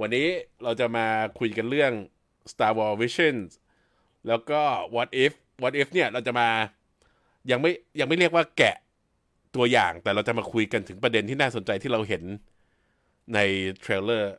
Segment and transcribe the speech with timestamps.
[0.00, 0.26] วันนี้
[0.64, 1.06] เราจะมา
[1.38, 1.92] คุยกันเรื่อง
[2.52, 3.50] Star Wars Visions
[4.28, 4.60] แล้วก็
[4.94, 6.48] What If What If เนี่ยเราจะมา
[7.50, 8.76] ยังไม่ยังไม่เรียกว่าแกะ
[9.56, 12.22] ตัวอย่างแต่เราจะมาคุยกันถึงประเด็นที่น่าสนใจที่เราเห็น
[13.34, 13.38] ใน
[13.80, 14.32] trailer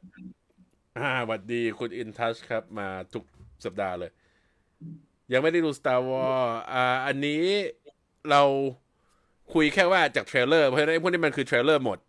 [0.98, 3.23] อ่าสวัสดีคุณอินทัชครับ มาทุก
[3.66, 4.12] สัปดาห์เลย
[5.34, 7.43] ยังไม่ได้ดู Star Wars อ่าอันนี้
[8.30, 8.41] เรา
[9.54, 12.00] คุยแค่ว่าจาก trailer เพราะฉะนั้นพวกนี้มันคือ trailer หมด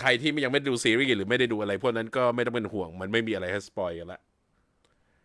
[0.00, 4.20] ใครที่ยังไม่ได้ดูซีรีส์หรือไม่ได้ดูอะไร พวกนั้นก็ไม่ต้องเป็นห่วง มันไม่มีอะไรให้ spoil กันละ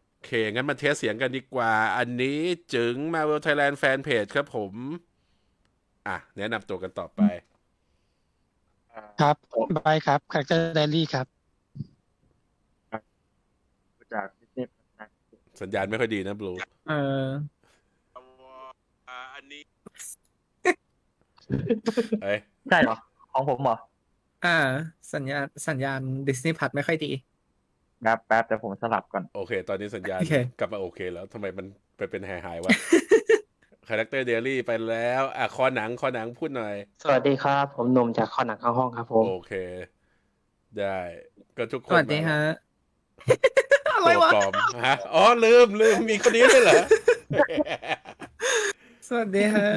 [0.10, 2.40] โอเค งั้นมา test เสียงกันดีกว่า อันนี้
[2.74, 4.74] จาก Marvel Thailand Fanpage ครับผม
[6.08, 7.22] อะ แนะนำตัวกันต่อไป
[9.22, 9.36] ครับ
[9.78, 11.28] บายครับ Character Daily ครับ
[14.14, 15.08] จากดิสนีย์นะ
[15.62, 16.54] สัญญาณไม่ค่อยดีนะบลู
[16.90, 16.94] เอ
[17.26, 17.28] อ
[19.36, 19.62] อันนี้
[22.24, 22.96] เอ้ยใช่เหรอ
[23.34, 23.78] ของผมเหรอ
[24.46, 24.58] อ่า
[25.14, 27.12] สัญญาณสัญญาณดิสนีย์พัดไม่ค่อยดี
[28.02, 31.66] แป๊บแป๊บแต่ผมสลับก่อน โอเค ตอนนี้สัญญาณโอเคกลับมาโอเคแล้วทำไมมัน
[31.98, 32.72] ไปเป็นหายหายๆวะ
[33.88, 39.54] คาแรคเตอร์เดลี่ไปแล้วอะคอหนังคอหนังพูดหน่อย สวัสดีครับ ผมหนุ่มจากข้อหนังข้างห้องครับผม โอเค
[40.80, 40.98] ได้
[41.58, 42.42] ก็ทุกคสนวัสดีมาฮะ
[43.94, 44.52] อะไรตัววะปลอม
[44.86, 46.82] ฮะอ๋อลืมลืมมีคนนี้ด้วยเหรอ
[49.08, 49.70] สวัสดีฮะ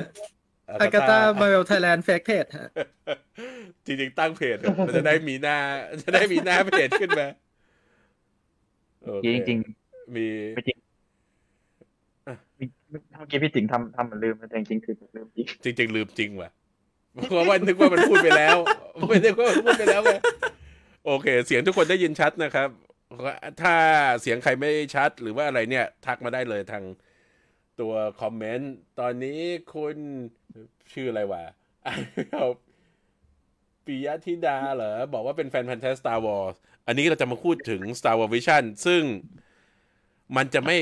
[0.80, 2.68] อากาตามาเวลไทยแลนด์เฟกเพจฮะ
[3.86, 5.58] จริงๆตั้งเพจเถอะมันจะได้มีหน้า
[6.02, 7.26] จะได้มีหน้าเพจขึ้นมา
[9.04, 9.58] โอเคจริง
[10.14, 10.78] มีๆไม่จริง
[12.26, 12.34] อะ
[12.90, 15.26] เมื่อกี้พี่สิงห์ทำทำเหมือนลืมแต่จริงๆคือลืม
[15.64, 16.50] จริงจริงๆลืมจริงว่ะ
[17.30, 18.56] เพราะว่านึกว่ามันพูดไปแล้ว
[19.08, 20.14] ไม่นึกว่ามันพูดไปแล้วไง
[21.06, 22.68] โอเค เสียงทุกคนได้ยินชัดนะครับ
[23.62, 23.74] ถ้า
[24.22, 26.84] เสียงใครไม่ชัด หรือว่าอะไรเนี่ย ทักมาได้เลยทาง
[27.80, 29.40] ตัวคอมเมนต์ ตอนนี้
[29.74, 29.96] คุณ
[30.92, 31.42] ชื่ออะไรวะ
[31.86, 32.54] อ่านไม่ออก
[33.86, 36.54] ปิยธิดาเหรอ บอกว่าเป็นแฟนพันธุ์แท้ Star Wars
[36.86, 39.02] อันนี้เราจะมาพูดถึง Star Wars Visions ซึ่ง
[40.36, 40.76] มันจะไม่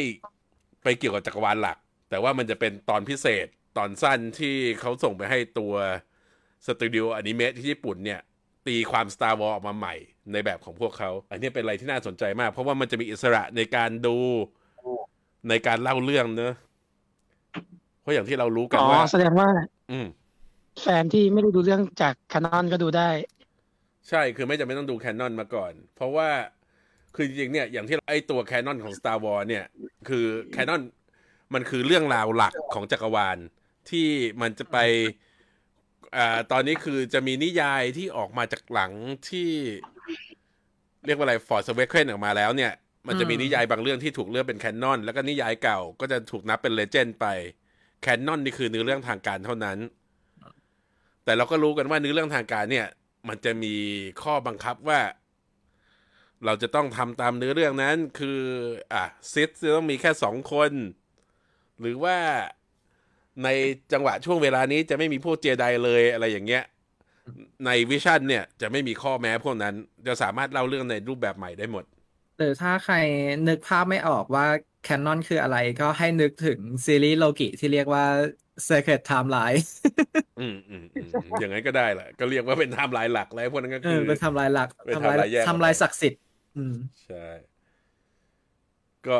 [0.82, 1.78] ไปเกี่ยวกับจักรวาลหลัก
[2.10, 5.74] แต่ว่ามันจะเป็นตอนพิเศษตอนสั้นที่เขาส่งไปให้ตัว
[6.66, 8.20] สตูดิโออนิเมะที่ญี่ปุ่นเนี่ย
[8.66, 9.94] ตีความ Star Wars ออกมาใหม่
[10.32, 14.16] ในแบบของพวกเขา อันนี้เป็นอะไรที่น่าสนใจมาก เพราะว่ามันจะมีอิสระในการดู
[15.48, 16.54] ในการเล่าเรื่องเนอะ
[18.00, 19.48] เพราะอย่างที่เรารู้กันอ๋อว่าแสดงว่า
[19.90, 20.06] อืม
[20.80, 23.10] แฟนที่ไม่ได้ดูเรื่องจากแคานอนก็ดูได้
[24.08, 26.28] ใช่คือไม่จำเป็นต้องดูแคนนอนมาก่อน เพราะว่า
[27.14, 29.64] คือจริงๆเนี่ยอย่างที่ไอตัวแคนนอนของ Star Wars เนี่ย
[30.08, 30.82] คือแคนนอน
[31.54, 33.38] มันคือเรื่องราวหลักของจักรวาล
[33.90, 34.08] ที่
[34.40, 34.76] มันจะไป
[36.16, 38.92] อ่าตอนนี้คือจะมีนิยายที่ออกมาจากหลัง
[39.28, 39.50] ที่
[41.06, 42.72] เรียกว่าอะไรฟอร์ e เว k เ n นออกมาแล้วเนี่ย
[43.06, 47.26] มันจะมีนิยายบางเรื่องที่ถูกเลือกเป็น canon แล้วก็นิยายเก่าก็จะถูกนับเป็น legend ไป
[48.02, 49.78] canon นี่คือเนื้อเรื่องทางการเท่านั้น
[51.24, 52.86] แต่เราก็รู้กันว่าเนื้อเรื่องทางการเนี่ย
[53.28, 53.74] มันจะมี
[54.22, 55.00] ข้อบังคับว่า
[56.44, 58.40] เราจะต้องทำตามเนื้อเรื่องนั้นคือ
[58.92, 60.70] อะ Sith จะต้องมีแค่สองคน
[61.80, 62.16] หรือว่า
[63.44, 63.48] ใน
[63.92, 66.62] จังหวะช่วงเวลานี้จะไม่มีพวกเจไดเลยอะไรอย่างเงี้ย
[67.66, 69.74] ในวิชั่นเนี่ยจะไม่มีข้อแม้พวกนั้น
[70.06, 71.84] จะสามารถเล่าเรื่องในรูปแบบใหม่ได้หมด
[72.36, 72.94] หรือถ้าใคร
[73.46, 74.44] นึกภาพไม่ออกว่า
[74.80, 78.04] แคนนอนคืออะไรก็ให้นึกถึงซีรีส์โลกิที่เรียกว่า
[78.68, 79.60] Secret Timeline
[80.40, 86.20] อืมอืมอืมอืมอย่างนั้นก็ได้แหละ ก็เรียกว่าเป็นไทม์ไลน์หลักแล้วพวกนั้นก็เอคืออเป็นไทำลายหลักเป็นทำลายไทม์ไลน์แยกออกมาทำลายศักดิ์สิทธิ์
[86.56, 87.26] อืมใช่
[89.06, 89.18] ก็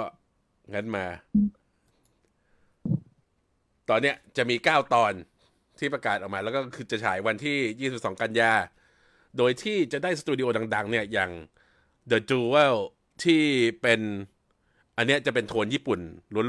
[0.74, 1.06] งั้นมา
[3.90, 5.12] ตอนเนี้ยจะมีเก้าตอน
[5.78, 8.52] ที่ประกาศออกมา แล้วก็คือจะฉายวันที่ 22 กันยา
[9.38, 11.30] โดยที่จะได้สตูดิโอดัง ๆ เนี่ยอย่าง
[12.10, 12.76] The Duel
[13.24, 13.42] ที่
[13.82, 14.00] เป็น
[14.96, 16.00] อันเนี้ยจะเป็นโทนญี่ปุ่น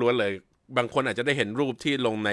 [0.01, 0.31] ล้วนๆเลย
[0.77, 2.31] บางคนอาจจะได้เห็นรูปที่ลงใน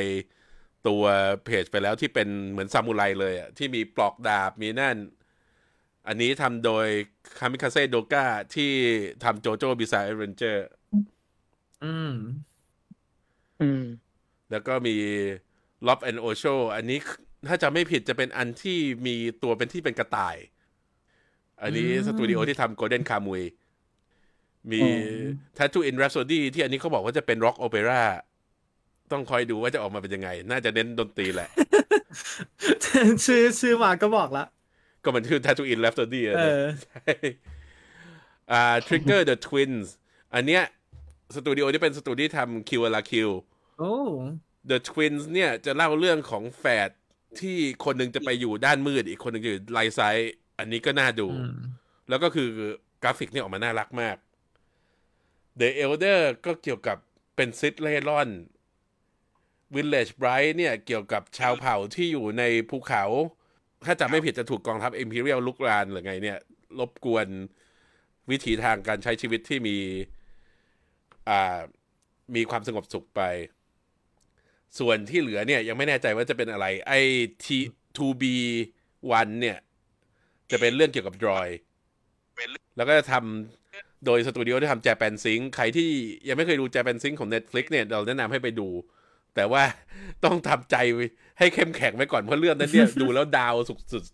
[0.88, 1.02] ตัว
[1.44, 4.96] เพจไปแล้วที่เป็นเหมือนซามูไรเลยอะที่มีปลอกดาบมีนั่น
[6.08, 6.86] อันนี้ทำโดย
[7.38, 8.72] Kamikaze Douga ที่
[9.24, 10.66] ทำโจโจ้บิซาเอเวนเจอร์
[11.84, 12.14] อืม
[13.60, 13.82] อืม
[14.50, 14.96] แล้วก็มี
[15.86, 16.44] ล็อบแอนโอโช
[16.76, 16.98] อันนี้
[17.48, 20.36] ถ้าจะไม่ผิดจะเป็นอันที่มีตัวเป็นที่เป็นกระต่าย
[21.62, 23.42] อันนี้อืมสตูดิโอที่ทำโกลเด้นคามุย
[24.72, 24.94] มีอ๋อ
[25.56, 28.02] Tattoo in Rhapsody ที่อันนี้เขาบอกว่าจะเป็นร็อกโอเปร่า
[29.12, 31.48] ต้องคอยดูว่าจะออกมาเป็นยังไง น่าจะเน้นดนตรีแหละ
[33.24, 34.44] ชื่อชื่อมาก็บอกละ
[35.02, 37.12] ก็มันคือ Tattoo in Rhapsody อะเอนะอใช่
[38.52, 39.86] อ่า Trigger the Twins
[40.34, 40.62] อันเนี้ย
[41.34, 43.30] สตูดิโอที่เป็นสตูดิโอที่ทำ Kill la Kill
[43.78, 43.94] โอ้
[44.70, 46.90] The Twins เนี่ยจะเล่าเรื่องของแฝด
[47.40, 51.54] ที่คนหนึ่งจะไปอยู่ด้านมืด อีกคนหนึ่งจะอยู่ light side อันนี้ก็น่าดูอืม
[52.08, 52.48] แล้วก็คือ
[53.02, 54.16] กราฟิกเนี่ยออกมาน่ารักมาก
[55.60, 56.96] The Elder ก็เกี่ยวกับ
[57.36, 58.28] เป็น Sith เร่ร่อน
[59.76, 63.04] Village Bride เนี่ยเกี่ยวกับชาวเผ่าที่อยู่ในภูเขา
[63.86, 66.38] ถ้าจำไม่ผิดจะถูกกองทัพ Imperial ลุกรานหรือไงเนี่ย
[66.78, 67.26] รบกวน
[68.30, 69.76] วิถีทางการใช้ชีวิตที่มี
[71.28, 71.60] อ่า
[72.34, 73.22] มีความสงบสุขไป
[74.78, 77.00] ส่วนที่เหลือเนี่ยยังไม่แน่ใจว่าจะเป็นอะไร ไอ้
[77.44, 77.46] T
[77.96, 78.22] 2B
[78.82, 79.58] 1 เนี่ย
[80.50, 81.48] จะเป็นเรื่องเกี่ยวกับดรอย
[82.76, 85.90] แล้วก็จะทำโดยสตูดิโอที่ทำ Japan Sync ใครที่
[86.28, 88.68] ยังไม่เคยดู Japan Sync ของ Netflix เนี่ย เราแนะนำให้ไปดู
[89.34, 89.62] แต่ว่า
[90.24, 90.76] ต้องทำใจ
[91.38, 93.54] ให้เข้มแข็งไว้ก่อนเพราะเรื่องนั้นเนี่ยดูแล้วดาว
[93.92, 94.04] สุด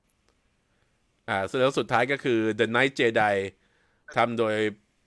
[0.00, 3.34] ๆอ่าแล้วสุดท้ายก็คือ The Night Jedi
[4.16, 4.54] ทำโดย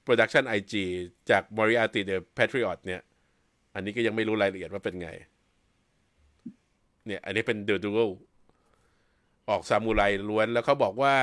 [0.06, 0.74] Production IG
[1.30, 3.02] จาก Moriarty the Patriot เนี่ย
[3.74, 5.10] อันนี้ก็ยังไม่รู้รายละเอียดว่าเป็นไง
[7.06, 8.12] เนี่ย อันนี้เป็น The Duel
[9.50, 11.16] ออกซามูไรล้วนแล้วเขาบอกว่า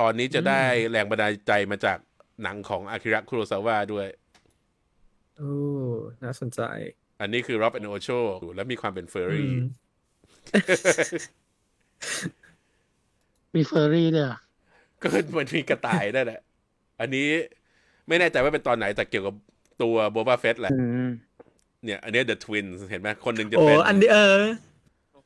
[0.00, 1.98] ตอนนี้จะได้แรงบันดาลใจมาจาก
[2.42, 4.06] หนังของอากิระคุโรซาวะด้วย
[5.36, 5.54] โอ้
[6.22, 6.60] น่าสนใจ
[7.20, 8.18] อันนี้คือ Rob and Ocho
[8.54, 9.60] แล้วมีความเป็นเฟอร์อืรี่ม
[13.54, 14.38] มีเฟอร์รี่ด้วยเหรอ
[15.02, 15.06] ก็
[15.38, 16.40] มันมีกระต่ายนั่นแหละ
[17.00, 17.26] อันนี้
[18.08, 19.34] ไม่แน่ใจว่าเป็นตอนไหนแต่เกี่ยวกับ
[19.82, 21.08] ตัวโบบาเฟตแหละอืม
[21.84, 24.40] เนี่ย อันนี้ The Twins เห็นไหมคนหนึ่งจะโอ้เป็นอันนี้เออ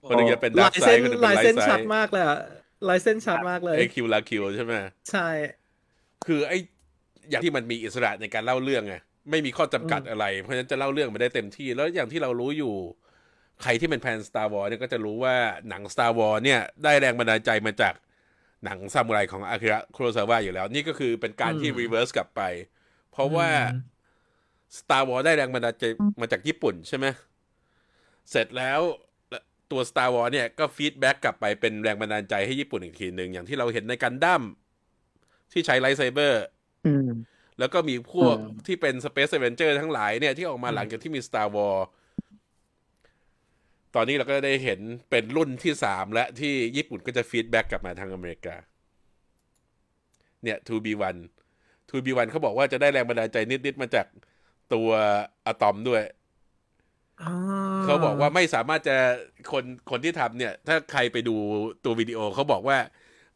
[0.08, 2.38] คนหนึ่งจะเป็นดาลาร์กยไซเส้นด์คนหนึ่งเป็ลายนไลเส้นท์ไซชัดด์มากเลยอะ
[2.88, 4.73] ลายเส้นชัดมากเลยไอคิวลาคิวใช่ไหม
[5.11, 5.29] ใช่
[6.26, 6.52] คือไอ
[7.31, 8.97] อย่างที่มันมีอิสระในการเล่าเรื่องไง
[9.31, 12.75] ไม่มีข้อจำกัดอืมอะไร เพราะฉะนั้นจะเล่าเรื่องมาได้เต็มที่ แล้วอย่างที่เรารู้อยู่
[13.62, 15.37] ใครที่เป็นแฟน Star Wars เนี่ยก็จะรู้ว่า
[15.69, 17.94] หนัง Star Wars เนี่ย ได้แรงบันดาลใจมาจาก
[18.65, 22.43] หนังซามูไรของอากิระคุโรซาวะอยู่แล้ว นี่ก็คือเป็นการที่อืม reverse กลับไป
[23.12, 23.82] เพราะว่าอืม
[24.79, 25.85] Star Wars ได้แรงบันดาลใจ
[26.21, 27.06] มาจากญี่ปุ่นใช่ไหม
[28.31, 28.81] เสร็จแล้ว
[29.71, 34.43] ตัว Star Wars เนี่ยก็ feedback กลับไปเป็นแรงบันดาลใจให้ญี่ปุ่นอีกทีหนึ่งอย่างที่เราเห็นในกันดั้ม
[35.53, 36.44] ที่ใช้ lightsaber
[36.87, 37.09] อืม
[37.58, 41.82] แล้วก็มีพวกอืมที่เป็น space adventure ทั้งหลายเนี่ยที่ออกมาอืมหลังจากที่มี Star Wars
[43.94, 44.80] ตอนนี้เราก็ได้เห็น
[45.10, 48.54] เป็นรุ่นที่สามและที่ญี่ปุ่นก็จะ feedback กลับมาทางอเมริกา
[50.42, 51.16] เนี่ย 2B1
[51.90, 54.06] 2B1 เขาบอกว่าจะได้แรงบันดาลใจนิด ๆ มาจาก
[54.74, 54.88] ตัว
[55.46, 56.02] อะตอมด้วย
[57.20, 57.30] อ๋อ
[57.82, 58.96] เขาบอกว่าไม่สามารถจะ
[59.52, 61.36] คนคนที่ทำเนี่ย ถ้าใครไปดู
[61.84, 62.78] ตัววิดีโอเขาบอกว่า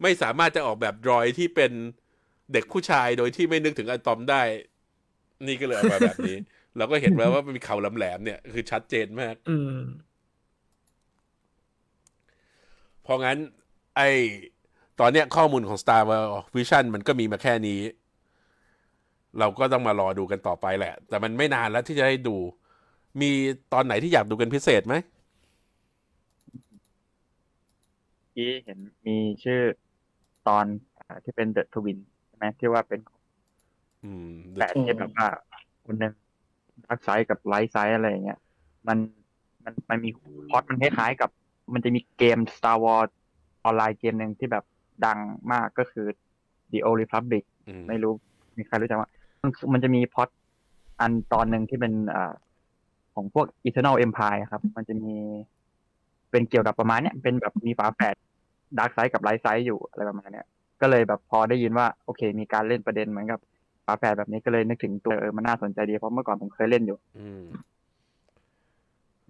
[0.02, 1.72] ไม่สามารถจะออกแบบดรอยที่เป็น
[2.52, 4.42] เด็กผู้ชายโดยที่ไม่นึกถึงอะตอมได้
[5.46, 6.36] นี่ก็เลยออกมาแบบนี้
[6.76, 9.78] เราก็เห็นแล้วว่ามันมีเขาแหลมๆเนี่ย คือชัดเจนมาก อืม
[13.02, 13.38] เพราะงั้น
[13.96, 14.00] ไอ
[15.00, 17.80] ตอนเนี้ยข้อมูลของ Star Wars Vision มันก็มีมาแค่นี้
[19.38, 22.36] เราก็ต้องมารอดูกันต่อไปแหละ แต่มันไม่นานแล้วที่จะได้ดู
[23.20, 23.30] มี
[23.72, 24.94] ตอนไหนที่อยากดูกันพิเศษไหม
[28.34, 29.60] ที่เห็นมีชื่อ
[30.48, 30.64] ตอน
[30.98, 33.00] อ่าที่เป็น The Twins ใช่ ไหมที่ว่าเป็น
[34.04, 35.26] อืมแฝดที่แบบว่า
[35.86, 36.12] คนหนึ่ง
[36.86, 38.38] dark side กับ light side อะไรอย่างเงี้ย
[38.88, 38.98] มัน
[39.64, 40.10] มันมันมี
[40.48, 41.30] พล็อตมันคล้ายๆกับ
[41.72, 43.10] มันจะมีเกม Star Wars
[43.64, 44.64] ออนไลน์เกมหนึ่งที่แบบ
[45.06, 45.18] ดัง
[45.52, 46.06] มากก็คือ
[46.72, 48.12] The Old Republic อืมไม่รู้
[48.56, 49.10] มีใครรู้จักว่า
[49.42, 50.28] มันมันจะมีพล็อต
[51.00, 52.32] อันตอนหนึ่งที่เป็นอ่า
[53.14, 55.14] ของพวก Eternal Empire ครับ มันจะมี
[56.30, 58.14] เป็นเกี่ยวกับประมาณเนี้ยเป็นแบบมีฝาแฝด
[58.78, 60.46] dark side กับ light side อยู่อะไรประมาณเนี้ย
[60.80, 63.40] ก็เลยแบบพอได้ยินว่าโอเค มีการเล่นประเด็นเหมือนกับ
[63.86, 67.42] ฝาแฝดแบบนี้ก็เลยนึกถึงตัวเออมันน่าสนใจดีเพราะเมื่อก่อนผมเคยเล่นอยู่ อืม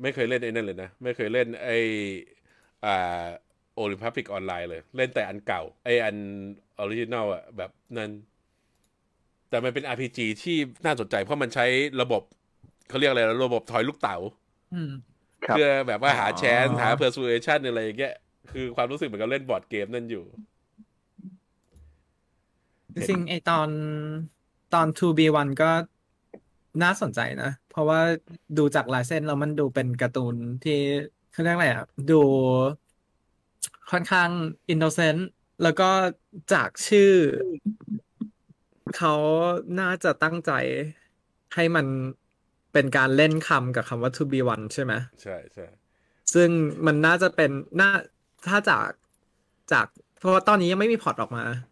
[0.02, 1.78] ไม่เคยเล่นไอ้นั่นเลยนะ ไม่เคยเล่นไอ้
[2.84, 3.24] อ่า
[3.74, 6.16] Old Republic ออนไลน์เลย เล่นแต่อันเก่า ไอ้อัน
[6.78, 8.10] original อะแบบนั้น
[9.50, 11.66] แต่มันเป็น RPG ที่น่าสนใจเพราะมันใช้
[12.02, 12.22] ระบบ
[12.88, 14.16] เขาเรียกอะไรนะระบบทอยลูกเต๋า
[14.74, 14.90] อืม
[15.46, 18.14] ครับเพื่อแบบว่าหาอ๋อ chance หา persuasion อะไรอย่างเงี้ย
[18.52, 20.24] คือความรู้สึกเหมือนกับเล่นบอร์ดเกมนั่นอยู่
[22.94, 23.68] จริงๆไอตอน
[24.74, 25.70] ตอน 2B1 ก็
[26.82, 28.00] น่าสนใจนะ เพราะว่า
[28.58, 30.78] ดูจากลายเส้นแล้วมันดูเป็นการ์ตูนที่
[31.32, 32.22] เขาเรียกอะไรอะ ดู
[33.90, 34.30] ค่อนข้าง
[34.70, 35.28] innocent
[35.62, 35.90] แล้วก็
[36.52, 37.12] จากชื่อ
[38.96, 39.14] เขา
[39.80, 40.52] น่าจะตั้งใจ
[41.54, 41.86] ให้มัน
[42.72, 44.92] เป็นการเล่นคำกับคำว่า 2B1 ใช่ไหม
[45.22, 45.66] ใช่ใช่
[46.34, 46.48] ซึ่ง
[46.86, 47.90] มันน่าจะเป็นน่า
[48.48, 48.88] ถ้าจาก
[49.72, 49.86] จาก
[50.18, 51.67] เพราะว่าตอนนี้ยังไม่มีพล็อตออกมาอืม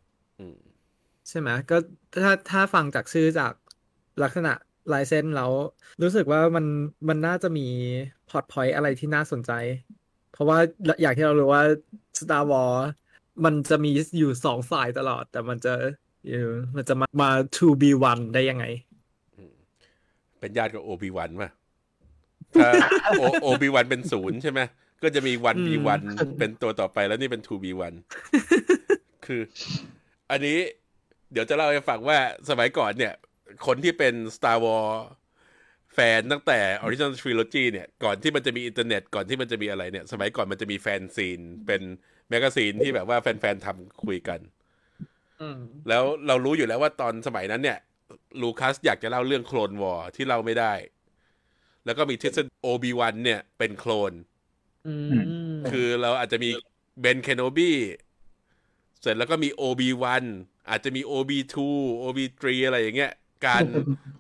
[1.29, 1.77] ใช่ไหมก็
[2.23, 3.53] ถ้าถ้าฟังจากชื่อจาก
[4.23, 4.53] ลักษณะ
[4.93, 5.51] ลายเส้นแล้ว
[6.03, 6.67] รู้สึกว่ามัน
[7.09, 7.67] มันน่าจะมี
[8.29, 9.53] plot point อะไรที่น่าสนใจ
[10.33, 10.59] เพราะว่า
[11.01, 11.63] อย่างที่เรารู้ว่า
[12.19, 12.83] Star Wars
[13.45, 15.75] มันจะมีอยู่สองฝ่ายตลอด แต่มันจะ
[16.29, 18.65] เออมันจะมามา 2B1 ได้ยังไง
[20.41, 21.51] เป็นญาติกับ Obi-Wan ป่ะ
[22.55, 22.71] ถ้า
[23.43, 24.61] โอบิวันเป็นศูนย์ใช่ไหม
[25.03, 26.01] ก็จะมีวันบีวัน
[26.39, 27.95] เป็นตัวต่อไปแล้วนี่เป็นทูบีวัน
[29.27, 29.41] คือ
[30.31, 30.59] อันนี้
[31.33, 32.19] เดี๋ยวจะเล่าให้ฟังว่า
[32.51, 33.15] สมัยก่อนเนี่ย
[33.67, 34.95] คนที่เป็น Star Wars
[35.95, 41.83] แฟนตั้งแต่ Original Trilogy เนี่ย ก่อนที่มันจะมีอินเทอร์เน็ต ก่อนที่มันจะมีอะไรเนี่ย สมัยก่อนมันจะมี fanzine เป็น
[42.29, 44.41] magazine ที่แบบว่าแฟนๆทำคุยกัน
[45.89, 47.79] แล้วเรารู้อยู่แล้วว่าตอนสมัยนั้นเนี่ย
[48.41, 50.73] ลูคัสอยากจะเล่าเรื่อง Clone Wars ที่เล่าไม่ได้
[51.85, 54.13] แล้วก็มีทฤษฎี Obi-Wan เนี่ย เป็นโคลน
[55.71, 56.51] คือเราอาจจะมี
[57.01, 57.73] Ben Kenobi
[59.01, 61.57] เสร็จแล้วก็มี OB1 อาจจะมี OB2
[62.03, 63.13] OB3 อะไรอย่างเงี้ย
[63.47, 63.63] การ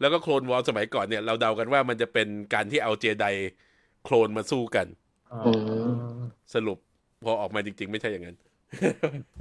[0.01, 3.27] แล้วก็ Clone Wars สมัยก่อนเนี่ย เราเดากันว่ามันจะเป็นการที่เอาเจได
[4.05, 4.87] โคลนมาสู้กัน
[5.33, 5.43] อ๋อ
[6.55, 6.79] สรุป
[7.25, 8.37] พอออกมาจริง ๆ ไม่ใช่อย่างนั้น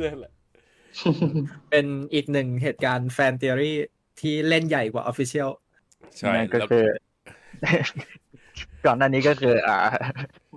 [0.06, 0.34] นั่นแหละ
[1.70, 3.78] เป็นอีกหนึ่งเหตุการณ์แฟน t ท o รี่
[4.20, 5.50] ที่เล่นใหญ่กว่า official
[6.18, 6.86] ใช่นั่นก็แล้วคือ
[8.86, 9.78] ก่อนหน้านี้ก็คือ อ่า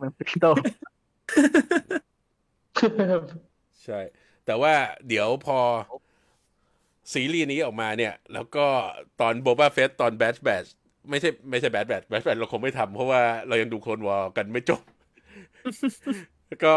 [0.01, 0.47] มันพี่โต
[3.85, 4.01] ใช่
[4.47, 4.75] แต่ว่า
[5.09, 5.59] เดี๋ยวพอ
[7.13, 8.67] ซีรีส์นี้ออกมาเนี่ย แล้วก็
[9.21, 10.65] ตอนโบบาเฟสตอนแบทแบท
[11.11, 14.83] ไม่ใช่ไม่ใช่แบทแบทแบทแบทเราคงไม่ทำเพราะว่าเรายังดูโคลนวอลกันไม่จบ
[16.47, 16.75] แล้วก็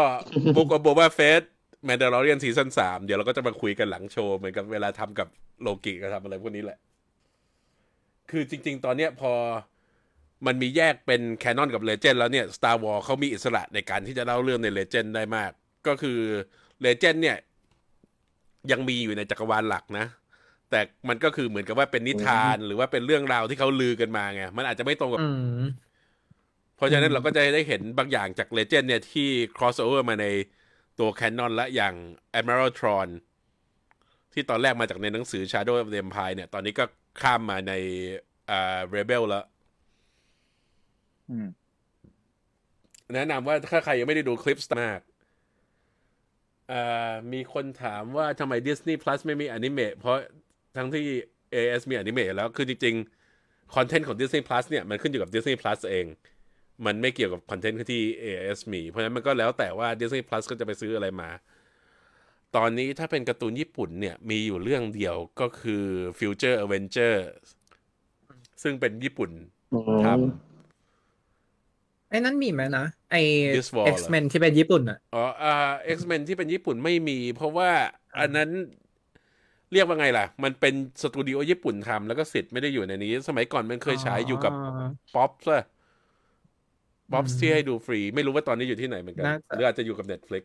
[0.56, 1.42] บุกกับโบบาเฟส
[1.84, 5.28] แมนดาร์เรียนซีซั่นสามเดี๋ยวเราก็จะมาคุยกันหลังโชว์เหมือนกับเวลาทำกับ
[5.62, 6.78] โลกิก็ทำอะไรพวกนี้แหละ
[8.30, 9.32] คือจริง ๆ ตอนเนี้ยพอ
[10.46, 15.50] มันมีแยกเป็นแคนนอนกับเลเจนด์แล้วเนี่ย Star Wars เขามีอิสระในการที่จะเล่าเรื่องในเลเจนด์ได้มาก
[15.86, 16.18] ก็คือ
[16.82, 17.36] เลเจนด์เนี่ย
[18.70, 20.06] ยังมีอยู่ในจักรวาลหลักนะ
[20.72, 25.26] แต่มันก็คือเหมือนกับว่าเป็นนิทานหรือว่าเป็นเรื่องราวที่เขาลือกันมาไงมันอาจจะไม่ตรงกับอื
[25.58, 25.60] ม
[26.76, 30.26] เพราะฉะนั้อืนมเราก็จะได้เห็นบางอย่างจากเลเจนด์เนี่ยที่ cross over มาใน
[30.98, 31.94] ตัวแคนนอนและอย่าง
[32.38, 33.08] Admiral Tron
[34.32, 36.84] ที่ตอนแรกมาจากในหนังสือ Shadow of the Empire เนี่ย ตอนนี้ก็
[37.22, 37.72] ข้ามมาใน
[38.50, 39.44] อ่า Rebel แล้ว
[41.28, 41.46] อืม
[43.14, 45.00] แนะนำว่าถ้าใครยังไม่ได้ดูคลิปมาก
[46.72, 50.18] อ่ามีคนถามว่าทำไม Disney Plus ไม่มีอนิเมะเพราะ
[50.76, 51.06] ทั้งที่
[51.54, 56.06] AS มีอนิเมะแล้วคือจริงๆคอนเทนต์ของ Disney Plus เนี่ย มันขึ้นอยู่กับ Disney Plus เอง
[56.86, 61.30] มันไม่เกี่ยวกับคอนเทนต์ที่ AS มี เพราะฉะนั้นมันก็แล้วแต่ว่า Disney Plus ก็จะไปซื้ออะไรมา
[62.56, 65.84] ตอนนี้ถ้าเป็นการ์ตูนญี่ปุ่นเนี่ย มีอยู่เรื่องเดียวก็คือ
[66.18, 67.14] Future Avenger
[68.62, 69.30] ซึ่งเป็นญี่ปุ่น
[70.06, 70.08] ท
[72.10, 73.16] ไอ้นั้นมีไหมนะไอ
[73.56, 75.54] This War เหรอ X-Men ที่เป็นญี่ปุ่นอะอ๋ออ่า
[75.96, 77.70] X-Men ที่เป็นญี่ปุ่นไม่มี เพราะว่า
[78.18, 78.50] อันนั้น
[79.72, 84.54] เรียกว่าไงล่ะ มันเป็นสตูดิโอญี่ปุ่นทำแล้วก็สิทธิ์ไม่ได้อยู่ในนี้ สมัยก่อนมันเคยฉายอยู่กับ
[85.14, 85.58] ป๊อปซะ
[87.12, 90.42] ป๊อปอืมที่ให้ดูฟรี ไม่รู้ว่าตอนนี้อยู่ที่ไหนเหมือนกันน่าจะหรืออาจจะอยู่กับ Netflix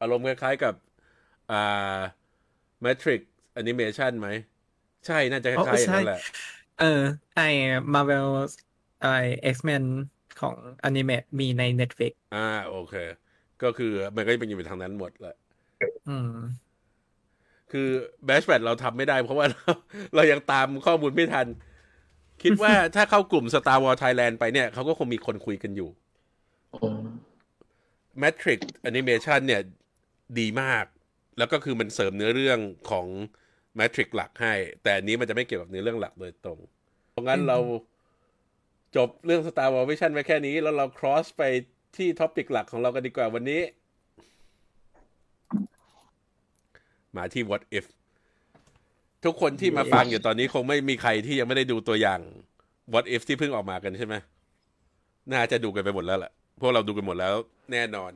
[0.00, 0.74] อารมณ์คล้ายๆกับ
[1.52, 2.00] อ่า
[2.84, 3.20] Matrix
[3.60, 4.28] Animation ไหม
[5.06, 6.20] ใช่น่าจะคอ๋อล้ายๆอย่างใช่นั้นแหละ
[6.76, 6.84] เออ
[7.34, 7.38] ไอ
[7.94, 8.26] Marvel
[9.00, 9.04] ไอ
[9.54, 9.84] X-Men
[10.36, 12.94] ของอนิเมะมีใน Netflix อ่า โอเค
[13.62, 15.34] ก็คือมันก็จะเป็นอยู่ทางนั้นหมดแหละ
[16.06, 16.67] อืม
[17.72, 17.88] คือ
[18.24, 19.72] แบชแ t เราทำไม่ได้ เพราะว่าเรา
[20.14, 21.46] เรายังตามข้อมูลไม่ทัน
[22.42, 25.90] คิดว่าถ้าเข้ากลุ่ม Star Wars Thailand ไปเนี่ยเขาก็คงมีคนคุยกันอยู่
[28.22, 29.62] Matrix Animation เนี่ย
[30.38, 30.84] ดีมาก
[31.38, 32.58] แล้วก็คือมันเสริมเนื้อเรื่อง
[32.90, 33.06] ของ
[33.78, 36.58] Matrix หลักให้ แต่อันนี้มันจะไม่เกี่ยวกับเนื้อเรื่องหลักโดยตรง
[37.10, 37.58] เพราะงั้นอืมเรา
[38.96, 41.42] จบเรื่อง Star Wars Vision ไว้แค่นี้ แล้วเรา cross ไป
[41.96, 43.60] ที่ท็อปิกหลักของเรากันดีกว่าวันนี้
[47.16, 47.86] มาที่ What If
[49.24, 52.20] ทุกคนที่มาฟังอยู่ตอนนี้คงไม่มีใครที่ยังไม่ได้ดูตัวอย่าง
[52.92, 54.14] What If ที่เพิ่งออกมากันใช่ไหม
[55.32, 57.34] น่าจะดูกันไปหมดแล้วแหละพวกเราดูกันหมดแล้ว
[57.72, 58.12] แน่นอน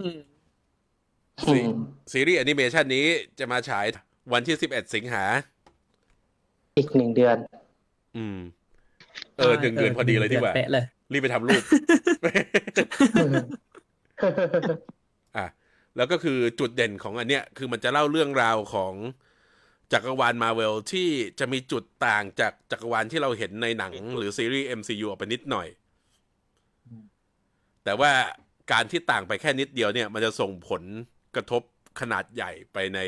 [0.00, 0.18] อืม
[1.46, 1.58] ซี
[2.12, 3.06] ซีรีส์แอนิเมชันนี้
[3.38, 3.86] จะมาฉาย
[4.32, 5.24] วันที่11สิงหา
[6.76, 7.36] อีกหนึ่งเดือน
[8.16, 8.38] อืม
[9.38, 11.62] เออหนึ่งเดือนพอดีเลยดีกว่าเป๊ะเลยรีบไปทำรูป
[12.26, 14.74] อะ
[16.00, 18.94] แล้วก็คือจุดเด่นของอันเนี้ยคือมันจะเล่าเรื่องราวของ
[19.92, 25.68] จักรวาลมาเวลที่จะมีจุดต่างจากจักรวาลที่เราเห็นในหนังหรือซีรีส์ MCU ออกไปนิดหน่อย
[27.84, 28.12] แต่ว่า
[28.72, 30.82] การที่ต่างไปแค่นิดเดียวเนี่ย มันจะส่งผล
[31.34, 31.62] กระทบ
[32.00, 33.00] ขนาดใหญ่ไปใน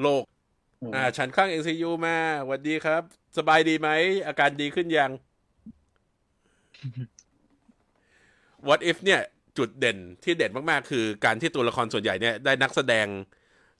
[0.00, 0.22] โลก
[0.94, 3.02] อ่า ฉันข้าง MCU มาสวัสดีครับ
[3.38, 3.88] สบายดีไหม
[4.26, 5.10] อาการดีขึ้นยัง
[8.68, 9.20] What if เนี่ย
[9.58, 13.06] จุดเด่นที่เด่นมากๆ คือการที่ตัวละครส่วนใหญ่เนี่ยได้นักแสดง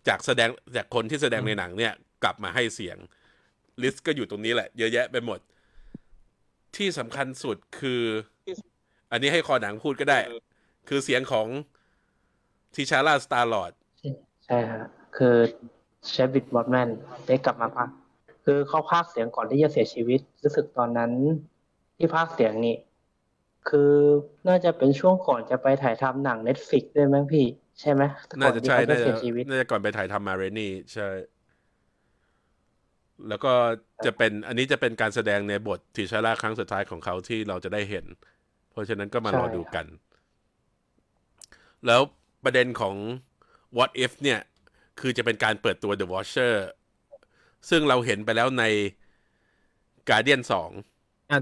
[0.08, 2.96] จากแสดงจากคนที่แสดงในหนังเนี่ยกลับมาให้เสียง
[3.82, 5.38] ลิสก็อยู่ตรงนี้แหละ เยอะแยะไปหมด
[6.76, 8.02] ที่สำคัญสุดคือ
[9.10, 10.18] อันนี้ให้คอหนังพูดก็ได้
[10.88, 11.46] คือเสียงของ
[12.74, 13.72] ทิชาร่าสตาร์ลอด
[14.44, 14.84] ใช่ฮะ
[15.16, 15.36] คือ
[16.08, 16.88] เชฟวิดบอตแมน
[17.26, 17.88] ได้กลับมาพาก
[18.44, 21.12] คือเขาพากเสียงก่อนที่จะเสียชีวิตรู้สึกตอนนั้น
[21.96, 22.74] ที่พากเสียงนี่
[23.68, 23.92] คือ
[24.48, 27.46] น่าจะเป็นช่วงก่อนจะไปถ่ายทำหนังเน็ตฟิกด้วยมั้งพี่
[27.80, 28.02] ใช่ไหม
[28.40, 31.08] น่าจะใช่ก่อน่านที่เขาจะจะเสียชีวิตน่าจะก่อนไปถ่ายทำมาเรนี่ใช่
[33.28, 33.52] แล้วก็
[34.04, 38.06] จะเป็นอันนี้จะเป็นการแสดงในบททิชาร่าครั้งสุดท้ายของเขาที่เราจะได้เห็น
[38.70, 39.86] เพราะฉะนั้นก็มารอดูกัน
[41.86, 42.00] แล้ว
[42.44, 42.94] ประเด็นของ
[43.76, 44.40] what if เนี่ย
[45.00, 46.54] คือจะเป็นการเปิดตัว The Watcher
[47.70, 48.64] ซึ่งเราเห็นไปแล้วใน
[50.08, 50.70] Guardian สอง
[51.32, 51.38] อา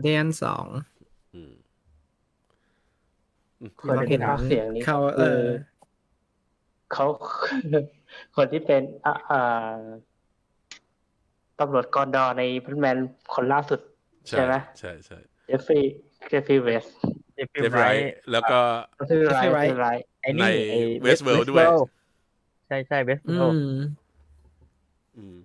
[3.59, 5.45] เดียนสองอืมคนที่ภาคเสียงนี้เขาเอคืออ
[6.93, 7.07] เขา
[8.37, 9.77] คนที่เป็นอ่าอ่า
[11.61, 12.99] ตำรวจกอนดอร์ในพันแมน
[13.35, 13.81] คนล่าสุด
[14.29, 15.83] ใช่ไหมใช่ใช่เจฟฟี่
[16.29, 16.85] เจฟฟี่เวส
[17.35, 18.61] เจฟเจฟไรท์แล้วก็
[19.01, 19.89] ก็คือไร Jeffrey Wright คือไร
[20.23, 21.67] ไอ้นี่ในไอ้ Westworld ด้วย
[22.67, 23.79] ใช่ใช่เวสอืเวิลด์ม
[25.17, 25.37] อืม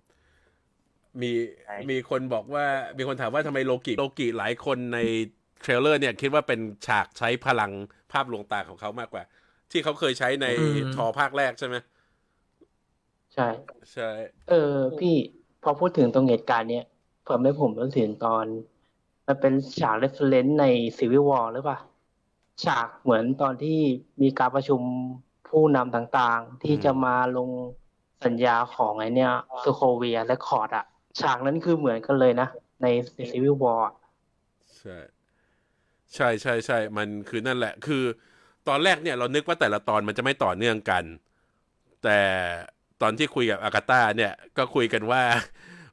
[1.21, 1.31] มี
[1.65, 2.65] ใช่มีคนบอกว่า
[2.97, 4.99] มีคนถามว่าทำไมโลกิโลกิหลายคนใน
[5.63, 7.71] เทรลเลอร์เนี่ยคิดว่าเป็นฉากใช้พลัง
[8.11, 9.23] ภาพลวงตาของเขามากกว่า
[9.71, 11.75] ที่เขาเคยใช้ในอืมทอภาคแรกใช่ไหม
[13.33, 13.43] ใช่
[13.91, 14.03] ใช่
[14.49, 14.55] เออ
[14.99, 15.15] พี่
[15.61, 16.83] พอพูดถึงตรงเหตุการณ์เนี้ย
[17.23, 18.45] เพิ่มให้ผมนึกถึงตอน
[19.27, 20.65] มันเป็นฉาก reference ใน
[20.97, 21.79] Civil War หรือเปล่า
[22.63, 23.79] ฉากเหมือนตอนที่
[24.21, 24.81] มีการประชุม
[25.47, 27.49] ผู้นำต่างๆ ที่จะมาลง
[28.25, 29.31] สัญญาของไอเนี้ย
[29.63, 30.85] Sokovia Accords อะ
[31.21, 32.47] ฉากนั้นคือเหมือนกันเลยนะ
[32.81, 32.85] ใน
[33.29, 33.83] Civil War
[34.75, 35.22] ใช่
[36.15, 38.03] ใช่ใช่ใช่มันคือนั่นแหละ คือ
[38.67, 41.03] ตอนแรกเนี่ยเรานึกว่าแต่ละตอนมันจะไม่ต่อเนื่องกัน
[42.03, 42.19] แต่
[43.01, 45.23] ตอนที่คุยกับอากาตาเนี่ยก็คุยกันว่า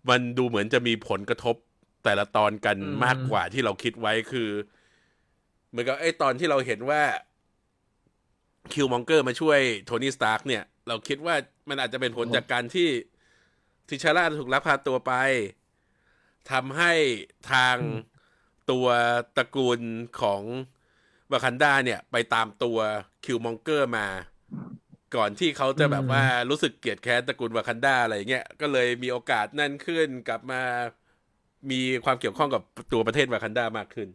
[0.08, 1.56] มันดูเหมือนจะมีผลกระทบ
[2.04, 4.48] แต่ละตอนกันอืมมากกว่าที่เราคิดไว้คือ
[5.70, 7.02] เหมือนกับไอ้ตอนที่เราเห็นว่า
[8.72, 11.34] Killmonger มาช่วยโทนี่สตาร์กเนี่ย เราคิดว่า
[11.68, 12.88] มันอาจจะเป็นผลจากการที่
[13.88, 15.12] ทิชาร่าถูกลักพาตัวไป
[16.50, 16.92] ทำให้
[17.52, 17.76] ทาง
[18.70, 18.86] ตัว
[19.36, 19.80] ตระกูล
[20.20, 20.42] ของ
[21.32, 22.78] วากันดาเนี่ยไปตามตัว
[23.24, 24.06] คิวมองเกอร์มา
[25.16, 30.62] ก่อนที่เขาจะแบบว่ารู้สึกเกลียดแค้นตระกูลวากันดาอะไรอย่างเงี้ยก็เลยมีโอกาสนั่นขึ้นกลับมา
[31.70, 32.62] มีความเกี่ยวข้องกับ
[32.92, 34.08] ตัวประเทศวากันดามากขึ้น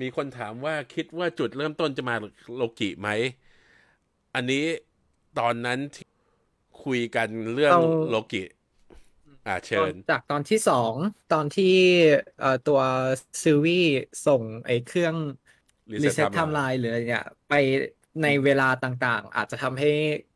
[0.00, 2.14] มีคนถามว่าคิดว่าจุดเริ่มต้นจะมา
[2.56, 3.08] โลกิไหม
[4.34, 4.64] อันนี้
[5.38, 6.08] ตอนนั้นที่
[6.84, 8.42] คุยกันเรื่องเอาโลกิ
[9.44, 10.96] อ่าเชิญ จากตอนที่สอง
[11.30, 11.64] ตอนที่
[12.38, 12.80] เอ่อตัว
[13.42, 13.74] ซิลวี่
[14.24, 15.16] ส่งไอ้เครื่อง
[15.92, 17.52] Reset รีเซ็ตไท Timeline ม์ไลน์หรืออะไรเนี่ยไป
[18.22, 19.86] ในเวลาต่างๆ อาจจะทำให้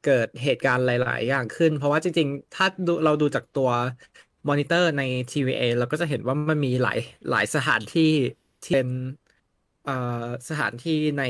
[0.00, 3.68] เกิดเหตุการณ์หลาย ๆ อย่างขึ้น เพราะว่าจริง ๆ ถ้าดูเราดูจากตัว
[4.48, 8.02] มอนิเตอร์ใน TVA เราก็จะเห็นว่ามันมีหลายหลายสถานที่
[8.62, 8.88] ที่เป็น
[9.82, 9.92] เอ่อ
[10.48, 11.22] สถานที่ใน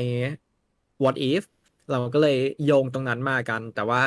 [1.03, 1.43] What If
[1.89, 4.01] เราก็เลยโยงตรงนั้นมากัน แต่ว่า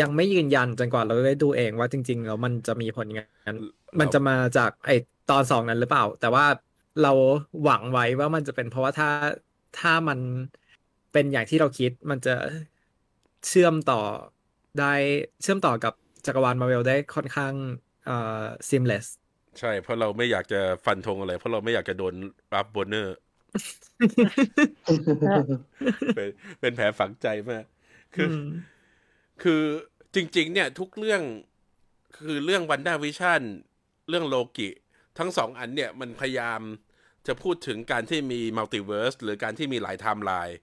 [0.00, 3.52] ยังไม่ยืนยันจนกว่าเราจะได้ดูเองว่าจริง ๆ แล้วมันจะมีผลงาน
[4.00, 4.90] มันจะมาจากไอ
[5.30, 6.46] ตอนสองนั้นหรือเปล่า แต่ว่า
[7.02, 7.12] เรา
[7.62, 9.08] หวังไว้ว่ามันจะเป็นเพราะว่าถ้า
[9.78, 10.18] ถ้ามัน
[11.12, 12.34] เป็นอย่างที่เราคิดมันจะ
[13.48, 14.00] เชื่อมต่อ
[14.78, 14.92] ได้
[15.42, 15.92] เชื่อมต่อกับ
[16.26, 17.54] จักรวาลมาเวลได้ค่อนข้าง
[18.04, 19.06] เอ่อ seamless
[19.58, 22.14] ใช่ เพราะเราไม่อยากจะฟันธงอะไร เพราะเราไม่อยากจะโดน
[22.54, 23.16] Ralph Bohner
[26.16, 26.28] เป็น
[26.60, 27.64] เป็นแผลฝังใจมาก
[28.14, 28.44] คืออืม
[29.42, 29.62] คือ
[30.14, 31.22] จริง ๆ เนี่ยทุกเรื่อง
[32.18, 33.42] คือเรื่อง WandaVision
[34.08, 34.68] เรื่องโลกิ
[35.18, 36.60] ทั้งสองอันเนี่ยมันพยายาม
[37.26, 40.58] จะพูดถึงการที่มี multiverse หรือการที่มีหลายไทม์ไลน์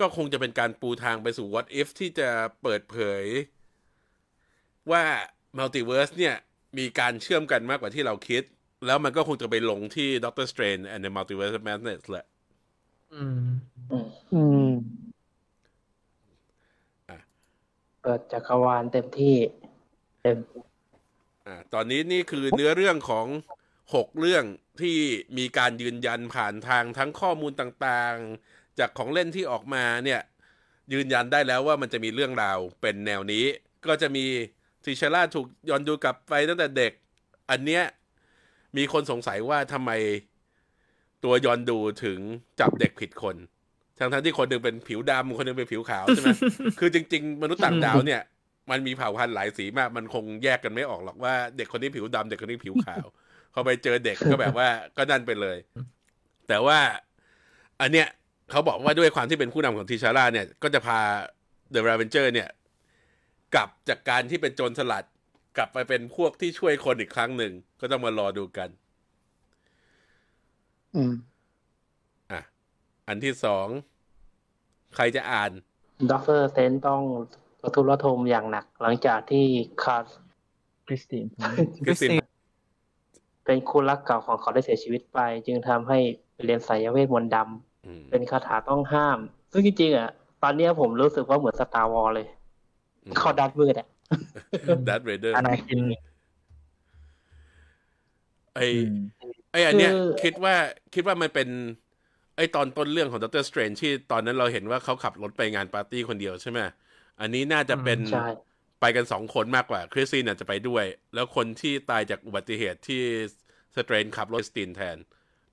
[0.00, 2.28] ก็คงจะเป็นการปูทางไปสู่ what if ที่จะ
[2.62, 3.24] เปิดเผย
[4.90, 5.02] ว่า
[5.58, 6.36] มัลติเวิร์สเนี่ย
[6.78, 8.42] มีการเชื่อมกันมากกว่าที่เราคิด
[8.86, 12.26] แล้วมันก็คงจะไปลงที่ Doctor Strange and the Multiverse of Madness แหละ
[13.14, 13.46] อืม
[14.34, 14.70] อืม
[18.06, 19.36] เปิดจักรวาลเต็มที่
[20.22, 20.38] เต็ม
[21.46, 23.26] อ่าตอนนี้นี่คือเนื้อเรื่องของ
[23.94, 24.44] หกเรื่อง
[24.80, 24.98] ที่
[25.38, 30.20] มีการยืนยันผ่านทางทั้งข้อมูลต่างๆ จากของเล่นที่ออกมาเนี่ย
[30.92, 33.44] ยืนยันได้แล้วว่ามันจะมีเรื่องราวเป็นแนวนี้
[33.86, 34.24] ก็จะมี
[34.84, 36.92] ทิชาร่าถูกย้อนดูกลับไปตั้งแต่เด็ก
[37.50, 37.82] อันเนี้ย
[38.76, 39.90] มีคนสงสัยว่าทำไม
[41.24, 42.18] ตัวยอนดูถึง
[42.60, 43.36] จับเด็กผิดคน
[43.98, 46.30] ทั้งทั้งๆที่คนหนึ่งเป็นผิวดำคนหนึ่งเป็นผิวขาวใช่ไหม
[46.78, 48.20] คือจริง ๆ มนุษย์ต่างดาวเนี่ย
[48.70, 53.06] มันมีเผ่าพันธุ์หลายสีมาก มันคงแยกกันไม่ออกหรอกว่าเด็กคนนี้ผิวดำเด็กคนนี้ผิวขาว
[53.54, 55.58] พอไปเจอเด็กก็แบบว่าก็นั่นไปเลย
[56.48, 56.78] แต่ว่า
[57.80, 58.08] อันเนี้ย
[58.50, 60.98] เขาบอกว่าด้วยความที่เป็นผู้นำของ T'Challa เนี่ย ก็จะพา
[61.70, 62.48] the Ravagers เนี่ย
[63.54, 65.04] กลับจากการที่เป็นโจรสลัด
[65.56, 68.68] กลับไปเป็นพวกที่ช่วยคนอีกครั้งหนึ่ง ก็ต้องมารอดูกัน
[70.94, 71.33] อืมอะ
[73.08, 73.66] อันที่สอง
[74.94, 75.50] ใครจะอ่าน
[76.10, 77.02] Doctor Strange ต้อง
[77.64, 79.44] ระทุระทมอย่างหนัก หลังจากที่
[79.82, 80.04] คาร์
[80.86, 81.26] คริสติน
[81.86, 82.18] คริสติน
[83.44, 85.98] เป็นคู่รักเก่าของเขาได้เสียชีวิตไป จึงทำให้
[86.34, 87.36] ไปเรียนสายเวทมนต์ด
[87.86, 89.18] อืมำเป็นคาถาต้องห้าม
[89.52, 90.10] ซึ่งจริงๆอะ
[90.42, 92.26] ตอนเนี้ยผมรู้สึกว่าเหมือนสตาร์วอลเลย
[93.18, 93.88] เขาดัดมืดอะ
[94.88, 95.80] ดัตเรเดอร์อนาคิน
[98.54, 98.96] ไออืม
[99.52, 100.54] ไออันเนี้ยคือคิดว่า
[100.94, 101.48] คิดว่ามันเป็น
[102.36, 106.58] ไอตอนต้นเรื่องของด็อกเตอร์สเตรนที่ตอนนั้นเราเห็นว่าเขาขับรถไปงานปาร์ตี้คนเดียวใช่ไหม
[107.20, 108.26] อันนี้น่าจะเป็นใช่
[108.80, 113.02] ไปกันสองคนมากกว่าคริสซีนอาจจะไปด้วย แล้วคนที่ตายจากอุบัติเหตุที่
[113.76, 114.96] สเตรนขับรถสตีนแทน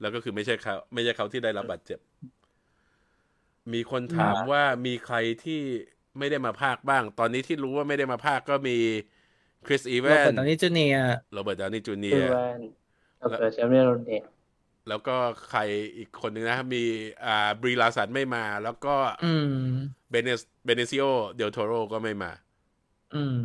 [0.02, 2.00] แล้วก็คือไม่ใช่เขาไม่ใช่เขาที่ได้รับบาดเจ็บ
[3.74, 5.62] มีคนถามว่ามีใครที่
[6.20, 8.78] ไม่ได้มาภาคบ้าง ตอนนี้ที่รู้ว่าไม่ได้มาภาคก็มี
[9.68, 12.60] คริสอีแวโรนเบิร์ตดาวนี่จูเนียร์โรเบิร์ตดาวนี่จูเนีคืยอร์แวน
[13.18, 14.24] เราเกิดแชมเปี้ยนโรนเดต
[14.90, 15.16] แล้วก็
[15.50, 15.62] ใคร
[15.98, 16.84] อีกคนหนึ่งนะ มี
[17.26, 19.54] อ่า Brie Larson ไม่มา แล้วก็อืม
[20.12, 22.32] เบเนส Benicio del Toro ก็ไม่มา
[23.16, 23.42] อืม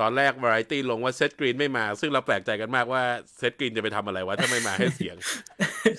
[0.00, 3.02] ตอนแรก Variety ลงว่า Seth Green ไม่มา ซึ่งเราแปลกใจกันมากว่า
[3.38, 5.16] Seth Green จะไปทำอะไรวะ ถ้าไม่มาให้เสียง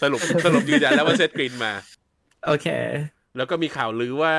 [0.01, 1.73] สรุปสรุปยืนยันแล้วว่า Seth Green มา
[2.45, 2.67] โอเค
[3.37, 4.35] แล้วก็มีข่าวลือว่า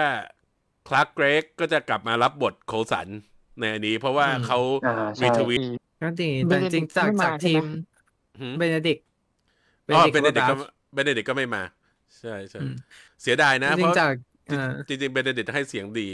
[0.89, 3.09] Clark Gregg ก็จะกลับมารับบท Coulson
[3.59, 5.63] ในอันนี้ เพราะว่าอืมเขาอ่าใช่ retweet
[6.03, 7.67] ก็ดีแต่จริงๆจากไม่มาจากใช่ทีไหมม
[8.59, 8.99] เบเนดิก
[9.91, 10.55] อ๋อเบเนดิกก็
[10.95, 11.63] เบเนดิกก็ไม่มา
[12.21, 12.73] ใช่ใช่อืม
[13.23, 14.15] เสียดายนะจเพริงราะๆจาก
[14.49, 14.57] อ่า
[14.89, 16.09] จริงๆเบเนดิกให้เสียงดี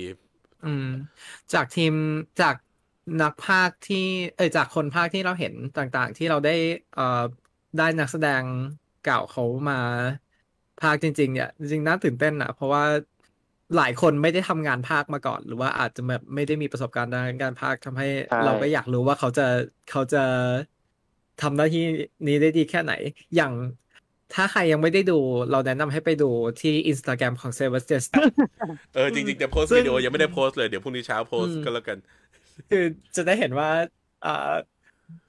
[0.62, 0.82] อืม
[1.52, 1.92] จากทีม
[2.38, 2.54] จาก
[3.20, 3.96] นักพากย์ที่
[4.34, 6.50] เอ้ยจากคนพากย์ที่เราเห็นต่างๆ ที่เราได้
[6.92, 7.02] เอ่อ
[7.76, 8.44] ได้นักแสดง
[9.00, 9.74] เก่าเขามา
[10.78, 12.84] พากย์จริง ๆ เนี่ยจริงๆน่าตื่นเต้นนะเพราะว่า
[13.76, 19.42] หลายคนไม่ได้ทำงานพากย์มาก่อน หรือว่าอาจจะแบบไม่ได้มีประสบการณ์ด้านการพากย์ทำให้ใช่เราก็อยากรู้ว่าเขาจะ
[19.88, 20.18] เขาจะ
[21.42, 21.84] ทำหน้าที่
[22.26, 22.92] นี้ได้ดีแค่ไหน
[23.36, 23.52] อย่าง
[24.34, 25.18] ถ้าใครยังไม่ได้ดู
[25.50, 28.02] เราแนะนำให้ไปดูที่ Instagram ของ s e v e r s t e s
[28.94, 31.98] เออ จริงๆ จะโพสต์ซึ่งวิดีโอยังไม่ได้โพสต์เลย เดี๋ยวพรุ่งนี้เช้าโพสต์อืมก็แล้วกัน
[32.70, 32.84] คือ
[33.16, 33.70] จะได้เห็นว่า
[34.26, 34.52] อ่า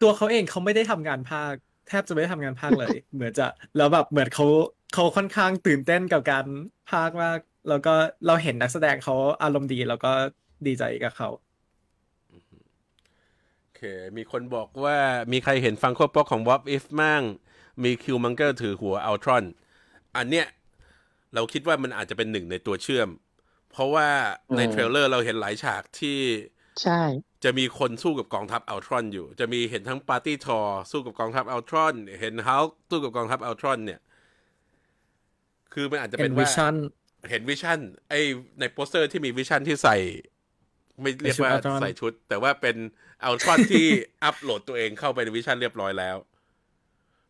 [0.01, 1.53] ตัวเขาเองเขาไม่ได้ทำงานภาค
[1.87, 4.45] แทบจะไม่ได้ทำงานภาคเลย เหมือนจะ แล้วแบบเหมือนเขา
[4.93, 6.45] เขาค่อนข้างตื่นเต้นกับการ
[6.91, 7.93] ภาคมาก แล้วก็
[8.27, 10.11] เราเห็นนักแสดงเขาอารมณ์ดี แล้วก็
[10.67, 11.48] ดีใจกับเขาโอ
[13.79, 13.83] เค
[14.17, 14.97] มีคนบอกว่า
[15.33, 17.21] มีใครเห็น Funko Pop ของ What If มั่ง
[17.83, 19.45] มี Killmonger ถือหัว Ultron
[20.17, 20.47] อันเนี้ย
[21.33, 23.09] เราคิดว่ามันอาจจะเป็นหนึ่งในตัวเชื่อม
[23.71, 24.07] เพราะว่า
[24.57, 26.19] ในอืม trailer เราเห็นหลายฉากที่
[26.81, 27.01] ใช่
[27.43, 30.59] จะมีคนสู้กับกองทัพ Ultron อยู่ จะมีเห็นทั้งปาร์ตี้ทอ
[30.91, 33.99] สู้กับกองทัพ Ultron เห็นฮัลสู้กับกองทัพ Ultron เนี่ย
[35.73, 36.75] คือมันอาจจะเป็เป็นนวิว่าชั่น
[37.29, 38.13] เห็นวิชั่นไอ
[38.59, 39.97] ในโปสเตอร์ที่มีวิชั่นที่ใส่
[41.01, 42.75] ไม่เรียกว่าในชุด Ultron ใส่ชุด แต่ว่าเป็น
[43.23, 43.87] Ultron ที่
[44.23, 46.17] อัปโหลดตัวเองเข้าไปในวิชั่นเรียบร้อยแล้ว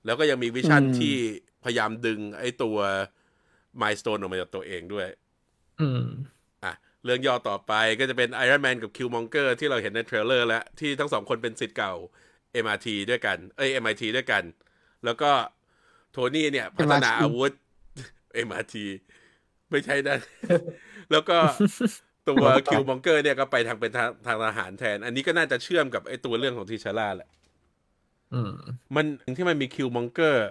[0.06, 1.16] แล้วก็ยังมีวิชั่นอืมที่
[1.64, 2.78] พยายามดึงไอตัว
[3.82, 5.08] Mind Stone ออกมาจากตัวเองด้วย
[5.82, 6.04] อืม
[6.64, 6.74] อะ
[7.06, 11.94] เรื่องย่อต่อไปก็จะเป็นไอรอนแมนกับ Killmonger ที่เราเห็นใน trailer แล้ว ที่ทั้งสองคนเป็นศิษย์เก่า
[12.64, 14.44] MRT ด้วยกัน เอ้ย MIT ด้วยกัน
[15.06, 15.32] แล้วก็
[16.12, 17.52] โทนี่เนี่ย พัฒนา MRT อาวุธ
[18.48, 18.76] MRT
[19.70, 20.18] ไม่ใช่นะ
[21.12, 21.38] แล้วก็
[22.30, 27.30] ตัว Killmonger เนี่ยก็ไปทางเป็นทางทางทหารแทน อันนี้ก็น่าจะเชื่อมกับไอตัวเรื่องของ T'Challa แหละ
[28.34, 28.52] อืม
[28.96, 29.06] มัน
[29.38, 30.48] ที่มันมี Killmonger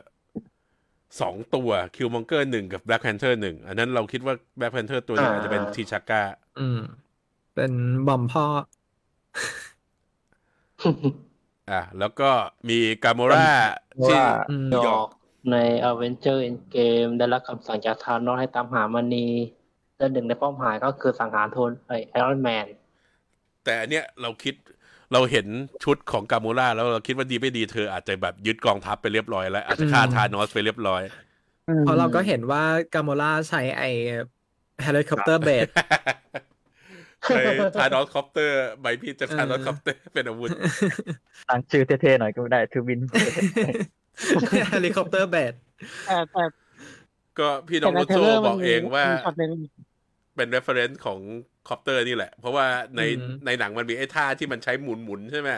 [1.21, 6.22] สองตัว Killmonger หนึ่งกับ Black Panther หนึ่งอันนั้นเราคิดว่า Black Panther ตัวหนึ่งอาจจะเป็น T'Chaka
[6.61, 6.81] อืม
[7.55, 7.73] เป็น
[8.07, 8.45] บอมพ่อ
[11.71, 12.31] อะแล้วก็
[12.69, 13.47] มีกาโมรา
[14.09, 15.09] ที่ว่าอืมดอก
[15.51, 15.57] ใน
[15.88, 19.27] Avenger Endgame ได้รับคำสั่งจากธานอสให้ตามหามณี
[19.98, 22.66] และหนึ่งในเป้าหมายก็คือสังหารโทนี่ ไอไอรอนแมน
[23.64, 24.54] แต่อันเนี้ยเราคิด
[25.12, 25.46] เราเห็น
[25.84, 31.02] ชุดของกาโมราแล้วเราคิดว่าดีไม่ดีเธออาจจะแบบยึดกองทัพไปเรียบร้อยแล้ว อาจจะฆ่าอืมทานอสไปเรียบร้อย
[31.80, 32.62] เพราะเราก็เห็นว่า
[32.94, 33.82] กาโมราใช้ไอ
[34.83, 35.66] helicopter blade
[37.24, 37.44] เคย
[37.80, 40.50] ทานอสคอปเตอร์ใบพี่จะทานอสคอปเตอร์เป็นอาวุธ
[41.48, 43.00] ตั้งชื่อเท่ๆหน่อยก็ไม่ได้ทูบิน
[44.72, 45.52] เฮลิคอปเตอร์เบด
[46.06, 46.44] แต่แต่
[47.38, 49.50] ก็พี่น้องแต่รุในโซเทรลเลอร์บอกเองว่ามีช็อตหนึ่ง
[50.38, 51.18] เป็น reference ของ
[51.68, 55.51] คอปเตอร์นี่แหละ เพราะว่าในอืมในหนังมันมีไอ้ท่าที่มันใช้หมุนหมุนๆใช่ไหม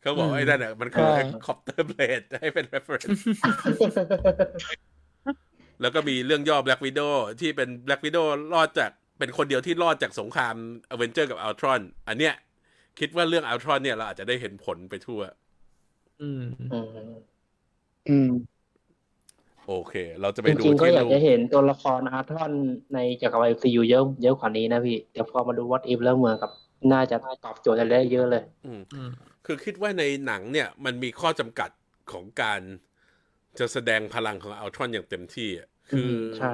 [0.00, 3.20] เขาบอกอืมไอ้นั่นอะมันคือใช่คอปเตอร์เบลดให้เป็น reference
[5.80, 10.54] แล้วก็มีเรื่องย่อ Black Widow ที่เป็น Black Widow รอดจากเป็นคนเดียวที่รอดจากสงคราม
[10.92, 12.34] Avenger กับ Ultron อันเนี้ย
[12.98, 15.20] คิดว่าเรื่อง Ultron เนี่ยเราอาจจะได้เห็นผลไปทั่ว
[16.22, 16.88] อืม อืม
[18.08, 18.28] อืม
[19.68, 22.52] โอเค เราจะไปจดูริงๆก็ที่อยากรูจะเห็นตัวละครอาร์ทอน
[22.94, 26.50] ในจักรวาล MCU เยอะเยอะกว่านี้นะพี่ แต่พอมาดู What If แล้วเหมือนกับ
[26.92, 29.10] น่าจะตอบโจทย์อะไรได้เยอะเลยอืมอืม
[29.46, 31.70] คือคิดว่าในหนังเนี่ย มันมีข้อจำกัด
[32.12, 32.60] ของการ
[33.58, 36.52] จะแสดงพลังของ Ultron อย่างเต็มที่อะคือใช่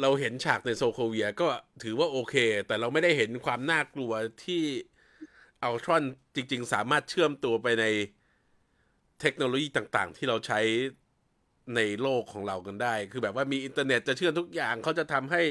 [0.00, 1.48] เราเห็นฉากใน Sokovia ก็
[1.82, 2.34] ถือว่าโอเค
[2.66, 4.12] แต่เราไม่ได้เห็นความน่ากลัว
[4.44, 4.62] ที่
[5.62, 6.02] Ultron
[6.34, 7.84] จริง ๆ สามารถเชื่อมตัวไปใน
[9.20, 10.60] เทคโนโลยีต่าง ๆ ที่เราใช้
[11.76, 15.42] ในโลกของเรากันได้ คือแบบว่ามีอินเทอร์เน็ตจะเชื่อมทุกอย่างเขาจะทำให้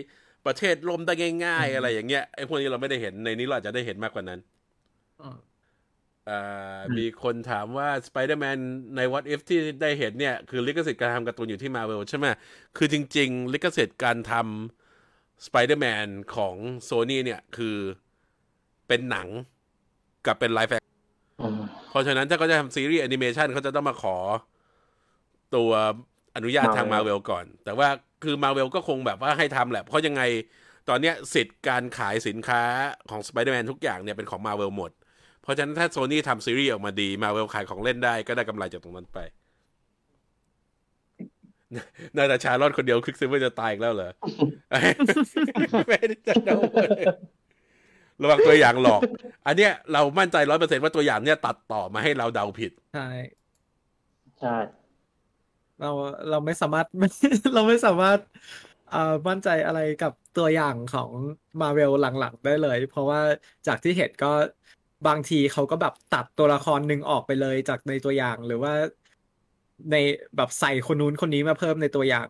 [0.45, 1.13] ประเทศล่มได้
[1.45, 4.39] ง่าย ๆ อะไรอย่างเงี้ยไอ้พวกนี้เราไม่ได้เห็นในนี้เราอาจจะได้เห็นมากกว่านั้น
[5.21, 5.37] อืม
[6.29, 8.59] อ่ามีคนถามว่า Spider-Man
[8.95, 12.25] ใน What If ที่ได้เห็นเนี่ย คือลิขสิทธิ์การทำการ์ตูนอยู่ที่ Marvel ใช่ไหม
[12.77, 16.55] คือจริง ๆ ลิขสิทธิ์การทำ Spider-Man ของ
[16.89, 17.77] Sony เนี่ย คือ
[18.87, 19.29] เเป็นหนัง
[20.25, 20.73] กับเป็นไลฟ์แฟ
[21.41, 24.15] อืมเพราะฉะนั้นถ้าเขาจะทำซีรีส์แอนิเมชันเขาจะต้องมาขอ
[25.55, 25.71] ตัว
[26.35, 27.87] อนุญาตทางมา Marvel เวลก่อน แต่ว่า
[28.23, 30.21] คือมาเวลก็คงแบบว่าให้ทำแหละ เพราะยังไง
[30.89, 32.61] ตอนเนี้ยสิทธิ์การขายสินค้า
[33.09, 34.91] ของ Spider-Man ทุกอย่างเนี่ยเป็นของมาเวลหมด
[35.41, 39.19] เพราะฉะนั้นถ้าโซนี่ทำซีรีส์ออกมาดีมาเวลขายของเล่นได้ก็ได้กำไรจากตรงนั้นไป
[42.15, 44.11] น่าจะชาลอดคนเดียว Quicksilver จะตายอีกแล้วเหรอ
[45.87, 46.69] ไม่ได้จะโดน
[48.21, 49.01] ระวังตัวอย่างหลอก
[49.47, 53.07] อันเนี้ยเรามั่นใจร้อยเปอร์เซ็นว่าตัวอย่างเนี่ยตัดต่อมาให้เราเดาผิด ใช่
[54.39, 54.55] ใช่
[55.83, 55.91] เรา
[56.29, 56.87] เราไม่สามารถ
[57.53, 58.19] เราไม่สามารถ
[58.91, 61.09] เอ่อมั่นใจอะไรกับตัวอย่างของ
[61.61, 63.19] มาเวลหลังๆ ได้เลย เพราะว่า
[63.67, 64.31] จากที่เห็นก็
[65.07, 68.73] บางทีเขาก็แบบตัดตัวละครหนึ่งออกไปเลยจากในตัวอย่างหรือว่า
[69.91, 69.95] ใน
[70.37, 72.27] แบบใส่คนนู้นคนนี้มาเพิ่มในตัวอย่าง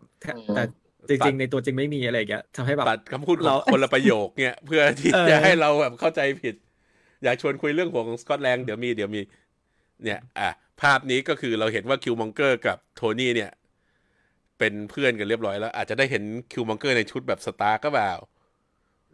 [0.54, 0.62] แต่
[1.06, 6.54] แต่จตัริดงๆ ในตัวจริงไม่มีอะไรอย่างเงี้ยทำให้แบบตัดคำพูดของเราคนละประโยคเนี่ยเพื่อที่เออจะให้เราแบบเข้าใจผิด
[7.24, 9.20] อยากชวนคุยเรื่องหัวของสกอตแลนด์เดี๋ยวมีเดี๋ยวมี
[10.04, 13.50] เนี่ย อะ ภาพนี้ก็คือเราเห็นว่าคิวมองเกอร์กับโทนี่เนี่ย
[14.58, 16.22] เป็นเพื่อนกันเรียบร้อยแล้ว อาจจะได้เห็น
[16.52, 18.12] Killmonger ในชุดแบบ Stark ก็เปล่า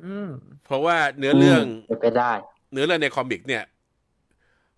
[0.04, 0.28] อืม
[0.64, 2.32] เพราะว่าเนื้อเรื่องเป็นไปได้
[2.72, 3.64] เนื้อเรื่องใน comic เนี่ย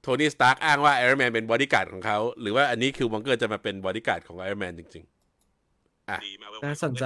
[0.02, 5.04] Tony Stark อ้างว่า Iron Man เป็นบอดี้การ์ดของเขาหรือว่าอันนี้ Killmonger จะมาเป็นบอดี้การ์ดของ Iron Man จริง
[5.56, 6.18] ๆ อะ
[6.64, 7.04] น่าสนใจ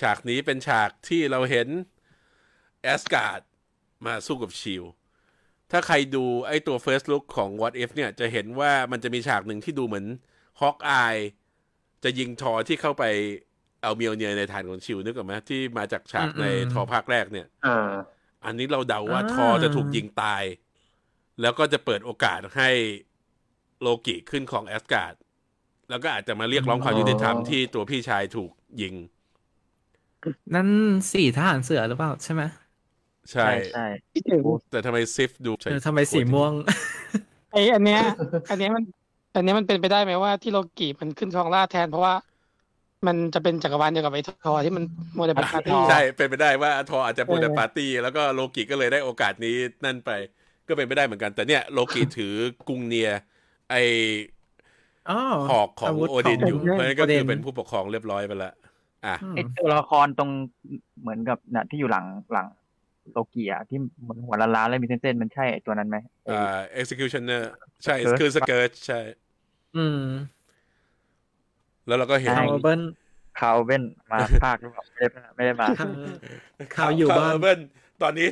[0.00, 1.68] ฉากนี้เป็นฉากที่เราเห็น
[2.82, 3.40] แอสการ์ด
[4.06, 4.84] มาสู้กับ S.H.I.E.L.D.
[5.72, 10.06] ถ้าใครดูไอ้ตัว First Look ของ What If เนี่ยจะเห็นว่ามันจะมีฉากหนึ่งที่ดูเหมือน
[10.60, 11.16] ฮอกอาย
[12.04, 13.04] จะยิงทอที่เข้าไป
[13.82, 17.90] เอาเมียวเนียในฐานของชิลนึกออกไหมที่มาจากฉากในอืมๆทอภาคแรกเนี่ยอ่า
[18.44, 20.44] อันนี้เราเดาว่าอ่าทอจะถูกยิงตาย
[21.40, 22.70] แล้วก็จะเปิดโอกาสให้
[23.80, 25.14] โลกิขึ้นของแอสการ์ด
[25.90, 28.50] แล้วก็อาจจะมาเรียกร้องความยุติธรรมอ๋อที่ตัวพี่ชายถูก
[28.82, 28.94] ยิง
[30.54, 30.68] นั่น
[31.12, 32.42] สี่ทหารเสือหรือเปล่าใช่ไหม
[33.30, 36.52] ใช่ใช่ใช่คิดถึงแต่ทำไมซิฟดูใช่เออทำไมสีม่วง
[37.52, 38.00] ไออันเนี้ย
[38.50, 38.84] อันเนี้ยมัน
[39.34, 42.14] อันเนี้ยมันเป็นไปได้ไหมว่าที่โลกิมันขึ้นครองราชย์แทนเพราะว่า
[43.06, 44.84] มันจะเป็นจักรวาลเดียวกับไอ้ทอที่มัน
[45.16, 50.10] โมเดลปาร์ตี้ใช่เป็นไปได้ว่าทออาจจะพูดแต่ปาร์ตี้แล้วก็โลกิก็เลยได้โอกาสนี้นั่นไป
[50.68, 52.34] ก็เป็นไปได้เหมือนกัน แต่เนี่ยโลกิถือ
[52.68, 53.10] กรุงเนีย
[53.70, 53.74] ไอ
[55.10, 55.18] อ๋อ
[55.50, 58.54] หอกของาวุธโอดินอยู่ขงเพราะฉะนั้นก็โดคือเป็นผู้ปกครองเรียบร้อยไปแล้ว
[59.06, 60.30] อะอืมไอตัวละครตรง
[61.00, 62.46] เหมือนกับน่ะที่อยู่หลังหลัง
[63.10, 67.42] โลเกียที่เหมือนหัวล้านๆแล้วมีเส้นๆมันใช่ไอ้ตัวนั้นไหมไอ้อ่า executioner
[67.84, 69.00] ใช่ Skirt คือสเกิร์ตใช่
[69.76, 70.00] อืม
[71.86, 72.82] แล้วเราก็เห็นใช่คาวเบิล
[73.40, 75.90] คาวเว่นมาภาคหรือเปล่าไม่ได้ไม่ได้มาคาว
[76.76, 77.60] คาวอยู่บ้านเอร์เบิร์น
[78.02, 78.28] ตอนนี้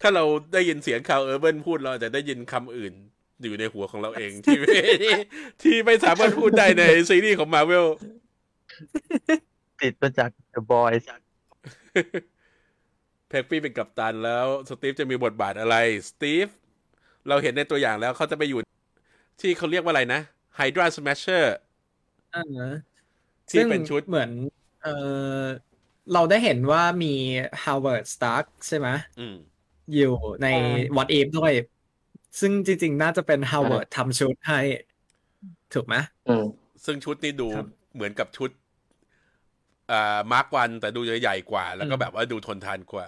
[0.00, 2.94] ถ้าเราได้ยินเสียงคาวเออร์เบิร์นพูดเราอาจจะได้ยินคำอื่น
[3.42, 4.58] อยู่ในหัวของเราเองที่
[5.02, 5.14] ที่
[5.62, 7.86] ที่ไม่สามารถพูดได้ในซีรีส์ของมาเวล
[9.80, 11.04] ติดมาจาก The Boys
[13.34, 15.76] Peggy เป็นกัปตันแล้ว Steve จะมีบทบาทอะไร
[16.08, 16.48] Steve
[17.28, 18.60] เราเห็นในตัวอย่างแล้วเขาจะไปอยู่
[19.40, 20.20] ที่เขาเรียกว่าอะไรนะ
[20.56, 21.56] Hydra Smasher
[22.34, 22.72] อ่า
[23.50, 24.30] ที่เป็นชุดเหมือน
[24.82, 24.88] เอ
[25.40, 25.42] อ
[26.12, 27.14] เราได้เห็นว่ามี
[27.64, 28.88] Howard Stark ใช่ไหม
[29.20, 29.36] อืม
[29.94, 30.46] อยู่ใน
[30.96, 31.52] What If ด้วย
[32.40, 34.60] ซึ่งจริง ๆ น่าจะเป็น Howard ทำชุดให้
[35.74, 35.94] ถูกไหม
[36.28, 36.44] อืม
[36.84, 38.50] ซึ่งชุดนี้ดูครับเหมือนกับชุด
[39.92, 43.06] อ่า Mark One แต่ดูจะใหญ่กว่า แล้วก็อืมแบบว่าดูทนทานกว่า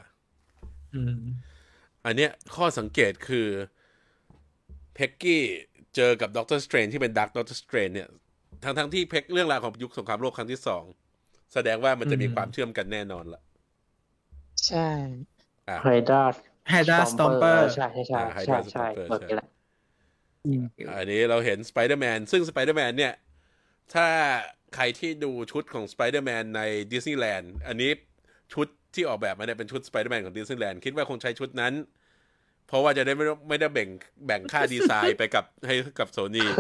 [0.93, 1.23] อืม
[2.05, 3.49] อันเนี้ยข้อสังเกตคือ
[4.95, 5.45] Peggy
[5.95, 8.09] เจอกับ Doctor Strange ที่เป็น Dark Doctor Strange เนี่ย
[8.65, 10.85] ทั้งทั้งๆที่เพ็กเรื่องราวของยุคสงครามโลกครั้งที่สอง
[11.55, 13.43] แสดงว่ามันจะมีอืมความเชื่อมกันแน่นอนละ
[14.67, 14.79] ใช่
[15.69, 16.23] อะ Hydra
[16.73, 19.49] Hydra Stomper ใช่ใช่ใช่อ่าใช่ Hydra ใช่ Stomper เมื่อกี้แหละ
[20.97, 23.15] อันนี้เราเห็นสไปเดอร์แมนซึ่งสไปเดอร์แมนเนี่ย
[23.95, 24.07] ถ้า
[24.75, 27.91] ใครที่ดูชุดของสไปเดอร์แมนในดิสนีย์แลนด์อันนี้
[28.53, 31.75] ชุด ที่ออกแบบมาเนี่ยเป็นชุดสไปเดอร์แมนของดิสนีย์แลนด์คิดว่าคงใช้ชุดนั้น
[32.67, 33.89] เพราะว่าจะได้ไม่ต้องไม่ได้แบ่ง
[34.27, 36.51] แบ่งค่าดีไซน์ไปกับให้กับโซนี่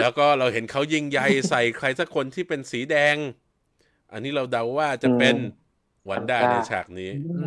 [0.00, 3.16] แล้วก็เราเห็นเขายิงใยใส่ใครสักคนที่เป็นสีแดง
[4.12, 5.66] อันนี้เราเดาว่าจะเป็นอืม
[6.10, 7.42] Wanda Wanda ในฉากนี้อื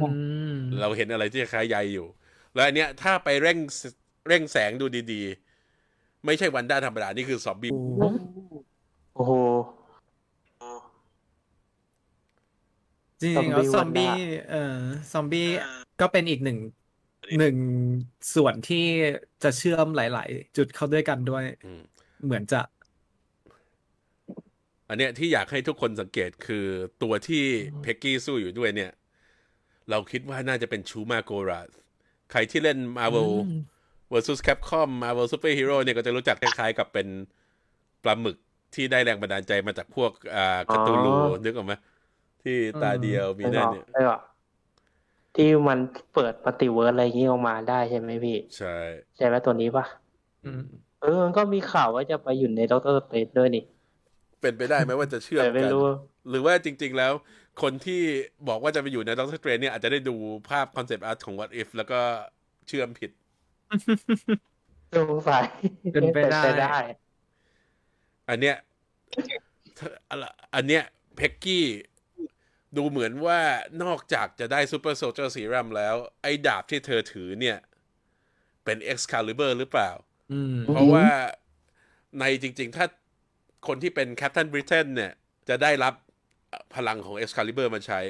[0.53, 2.07] มเราเห็นอะไรที่คล้ายใยอยู่
[2.53, 3.57] แล้วอันเนี้ยถ้าไปเร่ง
[4.27, 8.01] เร่งแสงดูดีๆ ไม่ใช่วันด้าธรรมดา นี่คือซอมบี้โอ้โห
[9.15, 9.33] โอ้โห
[13.21, 14.77] จริงๆแล้วซซออมมบี้บี้เอ่อ
[15.11, 15.47] ซอมบี้
[16.01, 16.59] ก็เป็นอีกหนึ่ง
[17.39, 17.55] หนึ่ง
[18.35, 18.85] ส่วนที่
[19.43, 21.81] จะเชื่อมหลาย ๆ จุดเข้าด้วยกันด้วยอืม
[22.25, 22.61] เหมือนจะ
[24.87, 26.65] อันเนี้ยที่อยากให้ทุกคนสังเกตคือ
[27.03, 27.43] ตัวที่
[27.81, 28.91] Peggy สู้อยู่ด้วยเนี่ย
[29.89, 31.61] เราคิดว่าน่าจะเป็น Shuma-Gorath
[32.31, 33.61] ใครที่เล่น Marvel อืม
[34.11, 37.07] vs Capcom Marvel Super Hero เนี่ยก็จะรู้จักคล้าย ๆ กับเป็น
[38.03, 38.37] ปลาหมึก
[38.75, 41.73] ที่ได้แรงบันดาลใจมาจากพวกอ่า Cthulhu อ๋อนึกออกไหม
[42.43, 44.21] ที่ตาเดียวมีไม่นั่อนอกเนี่ยไม่ออก
[45.35, 45.79] ที่มัน
[46.13, 48.75] เปิด multiverse อะไรอย่างนี้ออกมาได้ใช่ไหมพี่ ใช่
[49.15, 49.85] ใช่ไหมตัวนี้ปะ
[50.45, 50.63] อืม
[51.01, 53.63] เออมันก็มีข่าวว่าจะไปอยู่ใน Doctor Strange ด้วยนี่
[54.41, 55.85] เป็นไปได้ไหมว่าจะเชื่อมแต่ไม่กันรู้
[56.29, 57.13] หรือว่าจริง ๆ แล้ว
[57.61, 58.01] คนที่
[58.47, 60.15] บอกว่าจะไปอยู่ใน Doctor Strange เนี่ยอาจจะได้ดู
[60.49, 61.99] ภาพ concept art ของ What If แล้วก็
[62.67, 63.11] เชื่อมผิด
[64.95, 65.43] สงสัย
[65.93, 66.77] เป็นไปได้ได้
[68.29, 68.55] อันเนี้ย
[70.55, 70.83] อันเนี้ย
[71.15, 71.65] Peggy
[72.77, 73.39] ดูเหมือนว่า
[73.83, 77.57] นอกจากจะได้ super soldier serum แล้ว ไอ้ดาบที่เธอถือเนี่ย
[78.65, 79.91] เป็น Excalibur หรือเปล่า
[80.33, 81.07] อืมเพราะว่า
[82.19, 82.85] ในจริง ๆ ถ้า
[83.67, 85.11] คนที่เป็น Captain Britain เนี่ย
[85.49, 85.93] จะได้รับ
[86.75, 88.01] พลังของ Excalibur มาใช้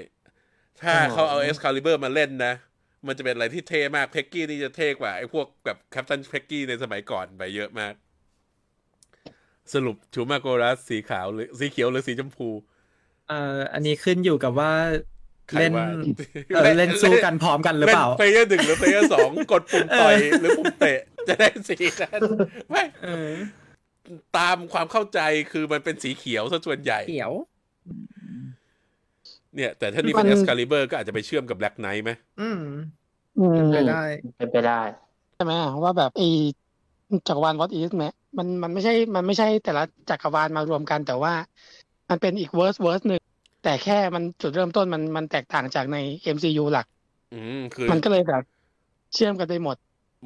[0.81, 2.53] ถ้าเขาเอา Excalibur มาเล่นนะ
[3.07, 7.93] มันจะเป็นอะไรที่เท่มาก เพ็กกี้นี่จะเท่กว่า ไอ้พวกแบบ Captain เพ็กกี้ในสมัยก่อนไปเยอะมาก
[9.73, 12.49] สรุปชูมาโกรัสสีขาวหรือสีเขียวหรือสีชมพู
[13.31, 14.71] เอ่ออันนี้ขึ้นอยู่กับว่า
[15.49, 15.87] ใครเล่นว่า
[16.55, 22.21] เออเล่นสู้กันพร้อมกันหรือเปล่าเพลเยอร์หนึ่งหรือ player สองกดปุ่มต่อยหรือปุ่มเตะจะได้สีนั้น
[22.69, 23.31] ไม่เออ
[24.37, 25.19] ตามความเข้าใจ
[25.51, 27.31] คือมันเป็นสีเขียวซะส่วนใหญ่เขียว
[29.55, 32.61] เนี่ย แต่ถ้านี่เป็นมัน Excalibur ก็อาจจะไปเชื่อมกับ Black Knight ไหมอืม
[33.39, 34.03] อืมเป็นไปได้
[34.37, 34.81] เป็นไปได้
[35.35, 36.21] ใช่ไหมว่าแบบไอ
[37.27, 38.05] จักรวาล What If ไหม
[38.37, 41.33] มันมันไม่ใช่มันไม่ใช่แต่ละจักรวาลมารวมกันแต่ว่า
[42.11, 43.21] มันเป็นอีก verse verse หนึ่ง
[43.63, 45.97] แต่แค่มันจุดเริ่มต้นมันมันแตกต่างจากใน
[46.35, 46.85] MCU หลัก
[47.33, 48.43] อืมคือมันก็เลยแบบ
[49.13, 49.77] เชื่อมกันไปหมด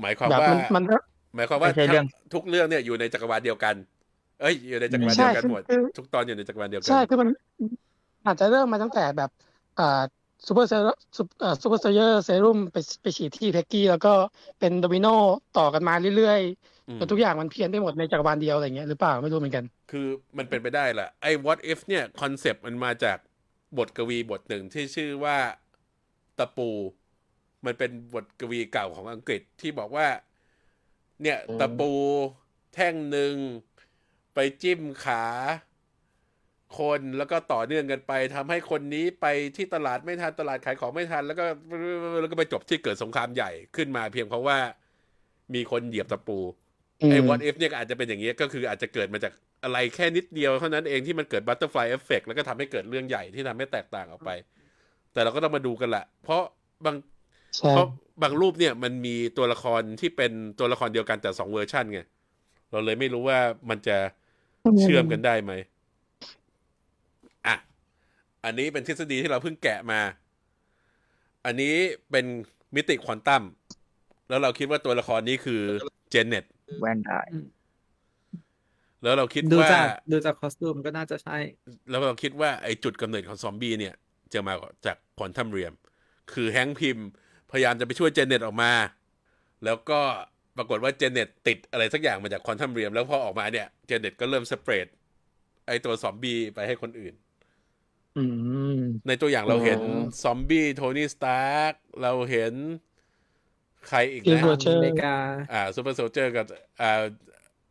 [0.01, 0.97] หมายความแบบว่ามันมันก็
[1.35, 3.75] หมายความว่าไม่ใช่เรื่องทุกเรื่องเนี่ยอยู่ในจักรวาลเดียวกัน
[4.41, 7.29] เอ้ยอยู่ในจักรวาลใช่เดียวกันหมดคือทุกตอนอยู่ในจักรวาลเดียวกัใช่คือมัน
[8.25, 9.29] อาจจะเริ่มมาตั้งแต่แบบ
[9.79, 10.01] อ่า
[10.47, 14.13] super soldier super soldier serum ไปไปฉีดที่ Peggy แล้วก็
[14.59, 15.07] เป็นโดมิโน
[15.57, 16.41] ต่อกันมาเรื่อย
[16.87, 23.17] อืมๆจนทุกอย่างมันเพี้ยนไปหมดในจักรวาลเดียวอะไรเงี้ยหรือเปล่าไม่รู้เหมือนกัน คือมันเป็นไปได้แหละไอ้ what if เนี่ยคอนเซปต์มันมาจาก
[23.77, 25.37] บทกวีบทหนึ่งที่ชื่อว่า
[26.39, 26.69] ตะปู
[27.65, 30.07] มันเป็นบทกวีเก่าของอังกฤษที่บอกว่า
[31.21, 31.91] เนี่ยอืมตะปู
[32.73, 33.35] แท่งหนึ่ง
[34.33, 35.23] ไปจิ้มขา
[36.79, 41.45] คนแล้วก็ต่อเนื่องกันไปทำให้คนนี้ไปที่ตลาดไม่ทันตลาดขายของไม่ทัน แล้วก็
[42.21, 44.57] แล้วก็ไปจบที่เกิดสงครามใหญ่ขึ้นมาเพียงเพราะว่า
[45.53, 46.39] มีคนเหยียบตะปู
[47.11, 54.29] ไอ้ what if เนี่ยก็อาจจะเป็นอย่างนี้ยก็คืออาจจะเกิดมาจากอะไรแค่นิดเดียวเท่านั้นเองที่มันเกิด butterfly effect แล้วก็ทำให้เกิดเรื่องใหญ่ที่ทำให้แตกต่างออกไป
[55.13, 56.43] แต่เราก็ต้องมาดูกันแหละเพราะ
[56.85, 56.95] บาง
[57.57, 57.87] ใช่เพราะ
[58.23, 61.99] บางรูปเนี่ยมันมีตัวละครที่เป็นตัวละครเดียวกันแต่สองเวอร์ชันไง
[62.71, 63.39] เราเลยไม่รู้ว่า
[63.69, 63.97] มันจะ
[64.81, 65.53] เชื่อมกันได้ไหม
[67.47, 67.55] อะ
[68.45, 70.01] อันนี้เป็นทฤษฎีที่เราเพิ่งแกะมา
[71.45, 71.75] อันนี้
[72.11, 72.25] เป็น
[72.75, 73.43] มิติควอนตัม
[74.29, 75.61] แล้วเราคิดว่าตัวละครนี้คือ
[76.11, 76.45] Janet
[76.79, 77.21] Van Dyne
[79.03, 81.37] แล้วเราคิดดูว่าจากดูจาก costume ก็น่าจะใช่
[81.89, 83.93] แล้วเราคิดว่าไอ้จุดกำเนิดของซอมบี้เนี่ย
[84.33, 84.53] จะมา
[84.85, 85.73] จาก Quantum Realm
[86.33, 87.07] คือ Hank Pym
[87.51, 88.71] พยายามจะไปช่วย Janet ออกมา
[89.65, 89.99] แล้วก็
[90.57, 94.87] ปรากฏว่า Janet ติดอะไรสักอย่างมาจาก Quantum Realm แล้วพอออกมาเนี่ย Janet ก็เริ่ม spread
[95.67, 97.13] ไอ้ตัวซอมบี้ไปให้คนอื่น
[98.17, 98.23] อื
[98.77, 102.53] มในตัวอย่างเราเห็นอ๋อซอมบี้โทนี่สตาร์กเราเห็น
[103.87, 105.15] ใครอีก Steve นะ Rogers อเมริกา
[105.53, 106.45] อ่าซูเปอร์โซเจอร์กับ
[106.81, 107.01] อ่า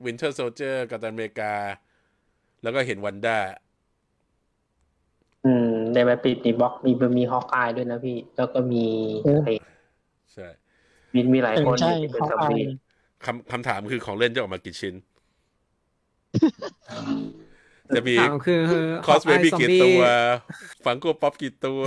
[0.04, 1.52] วินเทอร์โซเจอร์กับอเมริกา
[2.62, 3.38] แล้วก็เห็นวันด้า
[5.44, 8.84] อืมในแบบปิดในบล็อกมีมีฮอกอายด้วยนะพี่ แล้วก็มี
[9.24, 9.50] โอ้ใคร
[10.32, 10.48] ใช่
[11.14, 12.62] มีมีหลายเออคนใช่ที่เป็นเขาซอมอายบี้
[13.24, 14.94] คำคำถามคือของเล่นจะออกมากี่ชิ้น
[17.94, 18.60] จะมีถามคือ
[19.06, 20.02] Cosbaby Hawkeye กี่ Zombie ตัว
[20.84, 21.82] Funko Pop กี่ตัว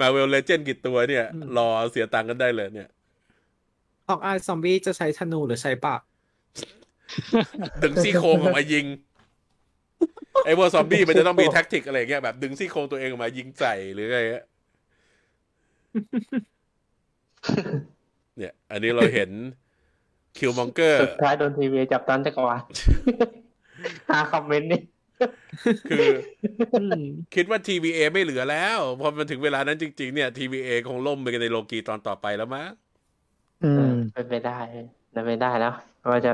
[0.00, 2.88] Marvel Legends กี่ตัวเนี่ยอืมรอเสียตังค์กันได้เลยเนี่ย
[4.08, 6.00] Hawkeye ซอมบี้จะใช้ธนูหรือใช้ปาก
[7.82, 8.86] ดึงซี่โครงออกมายิง
[10.44, 14.44] ไอ้พวกซอมบี้มันจะต้องมี tactic อะไรอย่างเงี้ยแบบดึงซี่โครงตัวเองออกมายิงใส่หรืออะไรเงี้ย
[18.36, 19.30] เนี่ย อันนี้เราเห็น
[20.38, 22.62] คิวมองเกอร์สุดท้ายโดนทีวีจับตันจักรวาล
[24.10, 24.80] หาคอมเมนต์นี่
[25.90, 26.08] คือ
[26.80, 27.02] อืม
[27.34, 32.70] คิดว่า TVA ไม่เหลือแล้ว พอมันถึงเวลานั้นจริง ๆ เนี่ย TVA คงล่มไปกันในโลกีตอนต่อไปแล้วมั้ง
[33.64, 34.58] อืเอม อเป็นไปได้
[35.12, 35.74] เป็นไปได้แล้ว
[36.10, 36.32] ว่าจะ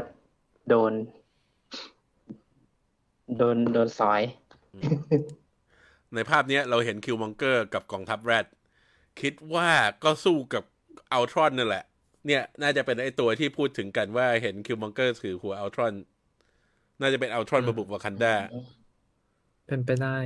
[0.69, 0.93] โดน
[3.37, 4.23] โดนโดนสอย
[6.15, 8.47] ในภาพเนี้ยเราเห็นคิวมองเกอร์กับกองทัพแรด
[9.21, 9.71] คิดว่า
[10.05, 10.65] ก็สู้กับ
[11.13, 11.85] Ultron นั่นแหละ
[12.27, 15.95] เนี่ย น่าจะเป็นไอตัวที่พูดถึงกันว่าเห็น Killmonger ถือหัว Ultron
[17.01, 18.35] น่าจะเป็น Ultron มาบุกวากันดา
[19.67, 20.17] เป็นไปได้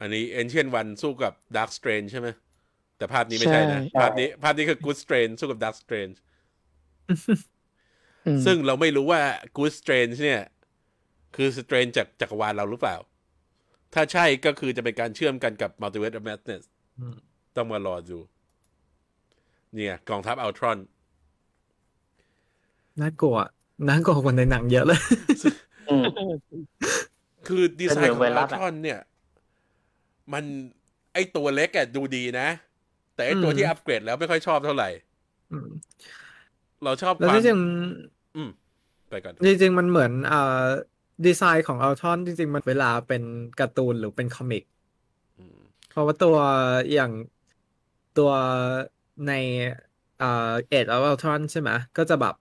[0.00, 2.28] อันนี้ Ancient One สู้กับดาร์ s สเตรนใช่ไหม
[3.02, 6.08] แต่ภาพนี้ไม่ใช่นะใช่ภาพนี้ภาพนี้คือกู d สเตรนสู้กับดาร์ s สเตรน
[8.26, 9.22] อืมซึ่งเราไม่รู้ว่า
[9.56, 10.42] กูสเตรนเนี่ย
[11.36, 12.96] คือ Strange จากจักรวาลเราหรือเปล่า
[13.94, 16.62] ถ้าใช่ก็คือจะเป็นการเชื่อมกันกับ Multiverse of Madness
[17.00, 17.16] อืม
[17.56, 18.18] ต้องมารอดู
[19.74, 20.78] เนี่ยกองทัพอัลตรอน
[23.00, 23.36] น่ากลัว
[23.88, 25.00] น่ากลัวกว่าในหนังเยอะเลย
[25.90, 26.04] อืม
[27.46, 29.00] คือดีไซน์ของเป็นเหมือนไวรัอัสลอะตรอนเนี่ย
[30.32, 30.44] มัน
[31.12, 32.48] ไอตัวเล็กอะดูดีนะ
[33.22, 34.88] แต่ไอตัวอืมที่อัปเกรดแล้วไม่ค่อยชอบเท่าไหร่
[35.50, 35.68] อืม
[36.82, 37.58] เราชอบแล้วความที่จริง
[38.36, 38.50] อืม
[39.10, 40.36] ไปก่อนจริง ๆ มันเหมือนอ่า
[41.26, 43.22] ดีไซน์ของ Ultron จริง ๆ มันเวลาเป็น
[43.60, 44.62] การ์ตูนหรือเป็น comic
[45.38, 46.36] อืมเพราะว่าตัว
[46.92, 47.12] อย่าง
[48.18, 48.30] ตัว
[49.26, 49.32] ใน
[50.20, 52.34] อ่า Age Ultron ใช่ไหมก็จะแบบ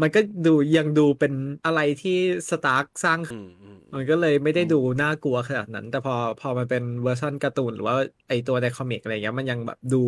[0.00, 1.32] มันก็ดูยังดูเป็น
[1.66, 2.18] อะไรที่
[2.50, 7.96] สตาร์กสร้างอืมอืมมันก็เลยไม่ได้ดูน่ากลัวขนาดนั้น แต่พอพอมันเป็นเวอร์ชันการ์ตูนหรือว่า
[8.28, 10.02] ไอตัวใน comic อะไรเงี้ยมันยังแบบดู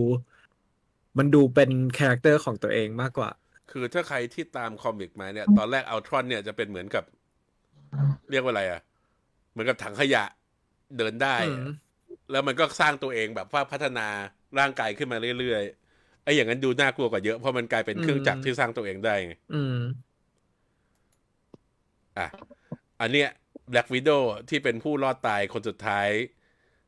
[1.19, 3.31] มันดูเป็น character ของตัวเองมากกว่า
[3.71, 7.05] คือถ้าใครที่ตาม comic มาเนี่ย ตอนแรก Ultron เนี่ยจะเป็นเหมือนกับ
[8.31, 8.81] เรียกว่าอะไรอะ
[9.51, 10.25] เหมือนกับถังขยะ
[10.97, 11.67] เดินได้อืม
[12.31, 14.07] แล้วมันก็สร้างตัวเองแบบว่าพัฒนา
[14.59, 15.82] ร่างกายขึ้นมาเรื่อยๆ
[16.25, 19.79] ไอ้อย่างนั้นดูน่ากลัวกว่าเยอะเพราะมันกลายเป็นเครื่องจักรที่สร้างตัวเองได้ไงอืม
[22.19, 22.27] อะ
[23.01, 23.29] อันเนี้ย
[23.73, 26.09] Black Widow ที่เป็นผู้รอดตายคนสุดท้าย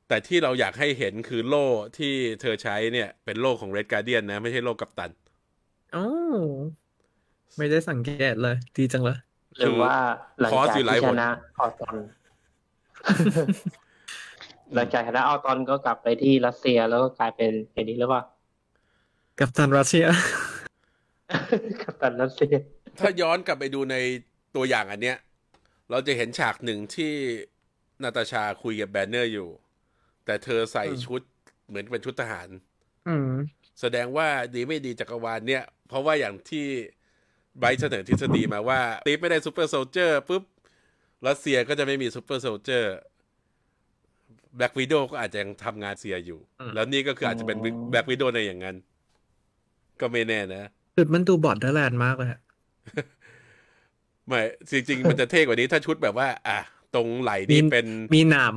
[0.09, 1.66] แต่ที่เราอยากให้เห็นคือโล่
[1.99, 5.11] ที่เธอใช้เนี่ย เป็นโล่ของ Red Guardian นะ ไม่ใช่โล่กัปตัน
[5.97, 6.05] อ๋อ
[7.57, 9.18] ไม่ได้สังเกตเลย ดีจังเลย
[9.59, 9.97] หรือว่า
[10.41, 11.97] หลังคอร์สจากอยู่หลายที่หชนนะออตอน
[14.74, 18.22] หลังจากชนะออตอนก็กลับไปที่รัสเซียแล้วก็กลายเป็นไอ้นี้หรือเปล่า
[19.41, 20.07] กับตันรัสเซีย
[21.82, 22.55] กัปตันรัสเซีย
[22.99, 23.97] ถ้าย้อนกลับไปดูใน
[24.57, 25.18] ตัวอย่างอันเนี้ย
[25.91, 27.12] เราจะเห็นฉากหนึ่งที่
[28.03, 29.49] นาตาชาคุยกับแบนเนอร์อยู่
[30.24, 31.20] แต่เธอใส่อืมชุด
[31.68, 32.49] เหมือนเป็นชุดทหาร
[33.09, 33.30] อืม
[33.80, 36.66] แสดงว่าดีไม่ดีจักรวาลเนี่ย เพราะว่าอย่างที่
[37.59, 40.43] ไบรท์เสนอทฤษฎีมาว่าสตีฟไม่ได้ Super Soldier ปุ๊บ
[41.26, 42.95] รัสเซียก็จะไม่มี Super Soldier
[44.57, 48.76] Black Widow ก็อาจจะยังทำงานรัสเซียอยู่อืมแล้วนี่ก็คืออาจจะเป็นอ๋อ Black Widow ในอย่างนั้น
[50.01, 50.62] ก็ไม่แน่นะ
[50.97, 52.40] ชุดมันดู Borderlands มากเลยอะ
[54.28, 56.59] ไม่จริง ๆ มันจะเท่กว่านี้ถ้าชุดแบบว่า อะ
[56.95, 58.55] ตรงไหล่นี่เป็นมีหนาม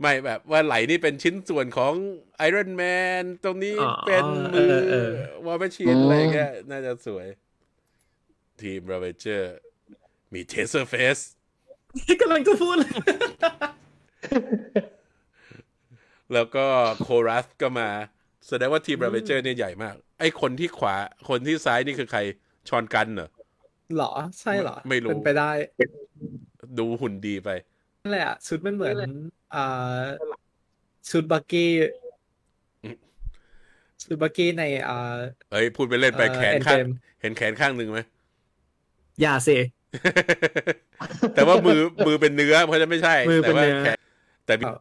[0.00, 1.92] ไม่แบบว่าไหล่นี่เป็นชิ้นส่วนของ
[2.36, 2.82] ไอรอนแม
[3.22, 5.10] นตรงนี้อ๋อเป็นมือเออเออ
[5.46, 7.26] War Machine อะไรอย่างเงี้ยน่าจะสวย
[8.60, 9.54] ทีม Ravager
[10.34, 11.18] มี Taserface
[12.20, 12.92] กำลังจะพูดเลย
[16.32, 16.66] แล้วก็
[17.02, 17.90] โครัสก็มา
[18.50, 20.94] แสดงว่าทีมราเวเจอร์เนี่ยใหญ่มาก ไอคนที่ขวา
[21.28, 22.20] คนที่ซ้ายนี่คือใคร
[22.68, 23.28] ชอนกันเหรอ
[23.96, 25.50] หรอ ใช่เหรอ ไม่รู้เป็นไปได้
[26.78, 27.50] ดูหุ่นดีไป
[28.02, 29.10] นั่นแหละชุดมันเหมือน
[29.54, 30.02] อ่า
[31.10, 31.70] ชุดบักกี้
[32.84, 32.96] อืม
[34.02, 35.16] ชุดบักกี้ในอ่า
[35.52, 36.90] เอ้ยพูดไปเล่นไปเอ่อแขนข้าง Endgame
[37.20, 38.00] เห็นแขนข้างหนึ่งไหม
[39.20, 39.58] อย่าสิ
[41.34, 43.98] แต่ว่ามือมือเป็นเนื้อเพราะฉะนั้นไม่ใช่มือเป็แต่นว่าเนื้อแขน
[44.46, 44.74] แต่ครับ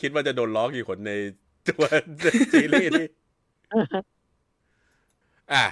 [0.00, 1.12] คิดว่าจะโดนล้อกี่คนใน
[1.68, 1.84] ตัว
[2.52, 3.06] ซีรีส์นี้
[5.52, 5.64] อะ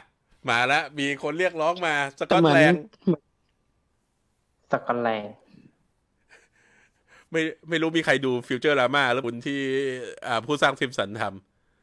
[0.51, 2.85] มาแล้ว มีคนเรียกร้องมา สกอตเหมือนแลนด์
[4.73, 5.35] สกอตแลนด์
[7.31, 9.61] ไม่ไม่รู้มีใครดูฟิวเจอร์รามาแล้วคุณที่
[10.27, 11.23] อ่าผู้สร้างซิมสันท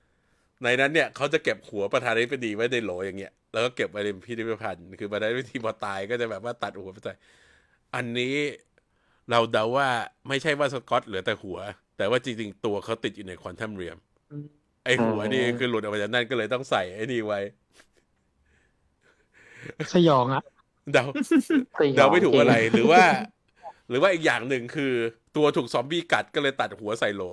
[0.02, 7.14] ำในนั้นเนี่ยเขาจะเก็บหัวประธานาธิบดีไว้ในโหลอย่างเงี้ย แล้วก็เก็บไว้ในพิพิธภัณฑ์ คือประธานาธิบดีพอตายก็จะแบบว่าตัดหัวไปใส่
[7.96, 8.36] อันนี้
[9.32, 9.88] เราเดาว่า
[10.28, 11.58] ไม่ใช่ว่าสกอตเหลือแต่หัว
[11.98, 13.98] แต่ว่าจริงๆ ตัวเขาติดอยู่ในควอนตัมเรียม
[14.84, 17.40] ไอหัวนี่คือหลุดออกมาจากนั่นก็เลยต้องใส่ไอ้นี่ไว้
[19.94, 20.44] สยองอะ
[20.94, 21.04] เดา
[21.80, 23.04] สยองเดาไม่ถูกจงอะไร หรือว่า
[23.90, 24.94] หรือว่าอีกอย่างหนึ่งคือ
[25.36, 27.24] ตัวถูกซอมบี้กัดก็เลยตัดหัวใส่โหล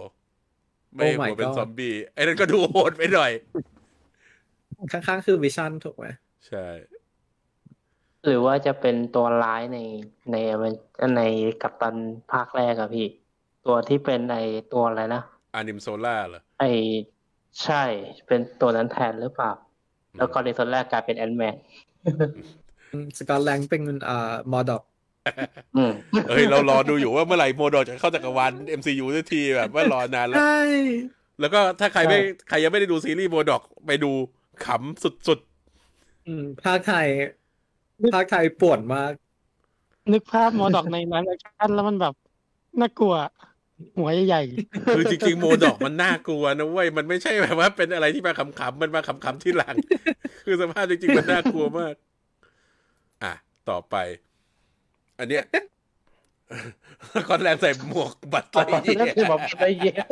[0.94, 3.32] ไม่ให้ Oh my หัวเป็น God ซอมบี้ไอ้นั่นก็ดูโหดไปหน่อย
[4.92, 6.06] ข้างๆคือวิชั่นถูกไหม
[6.46, 6.66] ใช่
[8.24, 9.78] หรือว่าจะเป็นตัวร้ายใน
[10.32, 10.36] ใน
[11.16, 11.22] ใน
[11.62, 11.96] กัปตัน
[12.32, 13.08] ภาคแรกอะพี่
[13.66, 14.36] ตัวที่เป็นไอ
[14.72, 15.22] ตัวอะไรนะ
[15.54, 16.64] Arnim Zola เหรอไอ
[17.62, 17.82] ใช่
[18.26, 19.52] เป็นตัวนั้นแทนหรือเปล่า
[20.18, 21.56] แล้วก็ในตอนแรกกลายเป็น Ant-Man
[23.18, 24.82] Scott Lang เป็นอ่า MODOK
[25.76, 25.92] อืม
[26.28, 30.60] เอ้ย เรารอดูอยู่ว่าเมื่อไหร่ MODOK จะเข้าจักรวาล MCU สักทีแบบว่ารอนานแล้ว ใช่
[31.40, 32.18] แล้วก็ถ้าใครไม่
[32.48, 34.10] ใครยังไม่ได้ดูซีรีส์ MODOK ไปดู
[34.66, 35.38] ขำสุด
[36.26, 37.06] อืมภาคไทย
[38.14, 39.12] ภาคไทยป่วนมาก
[40.12, 42.14] นึกภาพ MODOK ใน live action แล้วมันแบบ
[42.80, 43.14] น่ากลัว
[43.98, 49.74] หัวใหญ่ๆคือจริงๆ MODOK มันน่ากลัวนะเว้ยมันไม่ใช่แบบว่าเป็นอะไรที่มาขำๆมันมาขำๆที่หลัง
[50.44, 51.94] คือสภาพจริงๆมันน่ากลัวมาก
[53.22, 53.32] อะ
[53.70, 53.96] ต่อไป
[55.18, 55.44] อันเนี้ย
[57.28, 60.06] คอนแลนใส่หมวกบัตรไนั่นคือบอกไปเยอะ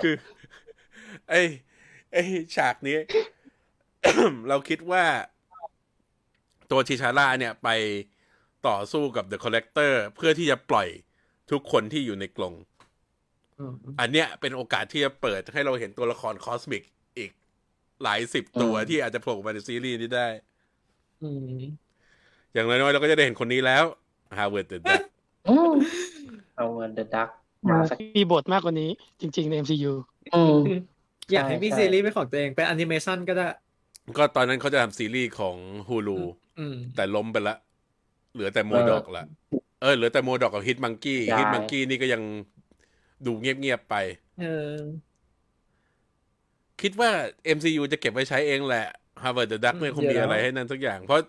[0.00, 0.14] คือ
[1.28, 1.40] ไอ้
[2.12, 2.22] ไอ้
[2.56, 2.96] ฉากนี้
[4.48, 5.04] เราคิดว่า
[6.70, 7.68] ตัว T'Challa เนี่ยไป
[8.68, 10.88] ต่อสู้กับ The Collector เพื่อที่จะปล่อย
[11.50, 12.54] ทุกคนที่อยู่ในกรง
[13.58, 16.82] อืมอันเนี้ยเป็นโอกาสที่จะเปิดให้เราเห็นตัวละคร cosmic
[17.18, 17.30] อีก
[18.02, 20.28] หลายสิบตัวอืมที่อาจจะโผล่มาในซีรีส์นี้ได้
[21.22, 21.58] อืม
[22.52, 23.84] อย่างน้อยๆเราก็จะได้เห็นคนนี้แล้ว
[24.38, 25.02] Howard the Duck
[25.48, 25.74] อืม
[26.56, 27.28] เอาเงินเดอะดัก
[27.70, 28.90] มาสักมีบทมากกว่านี้
[29.20, 29.92] จริง ๆ ใน MCU
[30.34, 30.58] อืม
[31.32, 33.46] อยากให้มีใช่ซีรีส์เป็นของตัวเองเป็นแอนิเมชันก็ได้
[34.16, 35.56] ก็ตอนนั้นเขาจะทำซีรีส์ของ
[35.88, 36.18] Hulu
[36.58, 37.56] อืมแต่ล้มไปละ
[38.34, 39.24] เหลือแต่โมดอกละ
[39.82, 42.22] เออเหลือแต่โมดอกกับฮิตมังกี้ใช่ฮิตมังกี้นี่ก็ยัง
[43.26, 43.94] ดูเงียบๆไป
[44.40, 44.76] เออ
[46.80, 47.10] คิดว่า
[47.56, 48.86] MCU จะเก็บไว้ใช้เองแหละ
[49.22, 51.20] Harvard the Duck อืมไม่คงมีเดี๋ยวอะไรให้นั่นสักอย่าง เพราะ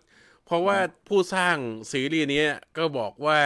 [0.46, 0.78] เพราะว่า
[1.08, 1.58] ผู้สร้าง
[1.92, 2.44] ซีรีส์นี้
[2.78, 3.40] ก็บอกว่า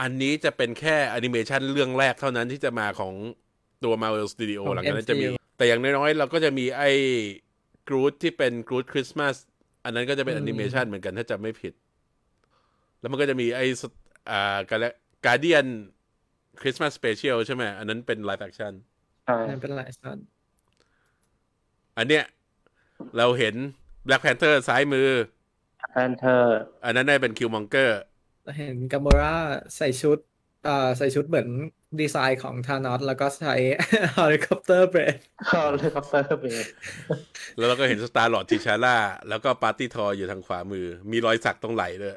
[0.00, 3.12] อันนี้จะเป็นแค่แอนิเมชันเรื่องแรกเท่านั้นที่จะมาของ
[3.84, 6.90] ตัว Marvel Studio ของหลังจากนั้นจะมี MCU แต่อย่างน้อยๆ เราก็จะมีไอ้
[7.88, 9.34] กรู t ที่เป็นกรู t คริสต์มาส
[9.84, 11.72] อันนั้นก็จะเป็นแอนิเมชันเหมือนกันถ้าจำไม่ผิด
[13.00, 13.82] แล้วมันก็จะมีไอ้ส
[14.30, 15.66] อ่าการเดียน
[16.60, 18.72] คริสต์มาส special ใช่ไหมอันนั้นเป็น live action
[19.24, 20.18] ใช่นั่นเป็นหลายส่วน
[21.98, 22.24] อันเนี้ย
[23.16, 23.54] เราเห็น
[24.06, 25.08] Black Panther ซ้ายมือ
[25.90, 28.00] Panther อันนั้นได้เป็น Killmonger
[28.58, 29.34] เห็น Gamora
[29.76, 30.18] ใส่ชุด
[30.64, 31.48] เอ่อใส่ชุดเหมือน
[32.00, 33.54] ดีไซน์ของธานอสแล้วก็ใช้
[34.14, 35.16] เฮลิคอปเตอร์ blade
[35.48, 36.66] เข้าเลยครับเตอร์เบส
[37.56, 38.96] แล้วเราก็เห็นสตาร์ลอ d ทิชาร่า
[39.28, 42.16] แล้วก็ Party Thor อยู่ทางขวามือ มีรอยสักตรงไหล่ด้วย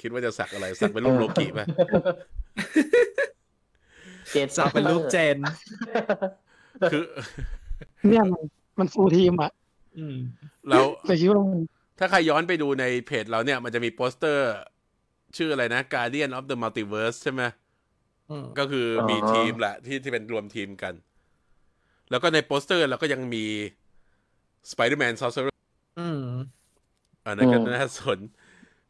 [0.00, 1.66] คิดว่าจะสักอะไร สักเป็นรูปโลกิป่ะ
[4.30, 5.36] เจนสักเป็นรูปเจน
[6.92, 7.04] คือ
[8.08, 8.42] เนี่ยมัน
[8.78, 9.52] มัน full team อะ
[9.98, 10.16] อืม
[10.68, 11.60] เราแต่คิดว่ามัน
[11.98, 14.48] ถ้าใครย้อนไปดูในเพจเราเนี่ย มันจะมีโปสเตอร์
[15.36, 17.54] ชื่ออะไรนะ Guardian of the Multiverse ใช่ไหมอืม
[18.58, 20.94] ก็คือมีทีมแหละ ที่ที่เป็นรวมทีมกัน
[22.10, 23.44] แล้วก็ในโปสเตอร์เราก็ยังมี
[24.70, 25.56] Spider-Man Sorcerer
[25.98, 26.24] อืม
[27.24, 28.18] อันนั้นก็อืมน่าสน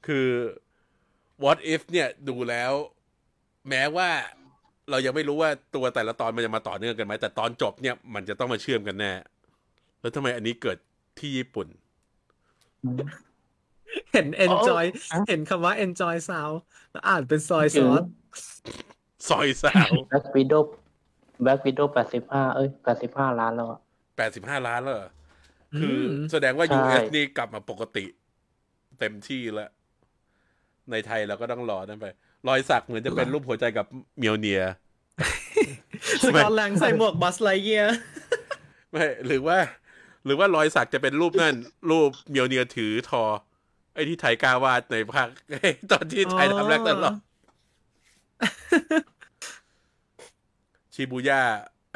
[0.07, 0.27] คือ
[1.45, 2.73] what if เนี่ยดูแล้ว
[3.69, 4.11] แม้ว่า
[4.91, 9.13] เรายังไม่รู้ว่าตัวแต่ละตอนมันจะมาต่อเนื่องกันไหม แต่ตอนจบเนี่ยมันจะต้องมาเชื่อมกันแน่
[10.01, 10.79] แล้วทำไมอันนี้เกิด
[11.19, 11.69] ที่ญี่ปุ่น
[14.13, 14.85] เห็น enjoy
[15.29, 16.57] เห็นคำว่า enjoy sound
[16.91, 18.03] แล้วอ่านเป็นซอยซอส
[19.29, 20.55] ซอยสาวแบ็กวิดโด
[21.43, 23.81] แบ็กวิดโดแปดสิบห้าเอ้ยแปดสิบห้าล้านแล้วอะ
[24.17, 25.11] แปดสิบห้าล้านแล้วเหรอ
[25.79, 28.05] คืออมแสดงว่าใช่ US นี่กลับมาปกติ
[28.99, 29.71] เต็มที่แล้ว
[30.91, 32.07] ในไทยเราก็ต้องรอนั่นไป
[32.49, 33.87] รอยสักเหมือนจะเป็นรูปหัวใจกับ
[34.19, 34.63] เมียวเนีย
[36.23, 37.85] สกอตแลนด์ใส่หมวกบัสไลเยีย
[38.91, 39.59] ไม่หรือว่า
[40.25, 41.55] หรือว่ารอยสักจะเป็นรูปนั่น
[41.91, 43.23] รูปเมียวเนียถือทอ
[43.95, 45.29] ไอ้ที่ไทยกล้าวาดในภาค
[45.93, 47.17] ตอนที่ไทยทำแรกตลอด
[50.95, 51.43] ชิบูย่า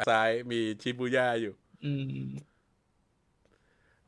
[0.09, 1.53] ซ้ายมีชิบูย่าอยู่
[1.85, 2.25] อืม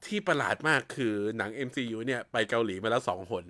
[0.06, 3.46] ที่ประหลาดมากคือหนัง MCU เนี่ย ไปเกาหลีมาแล้วสองหน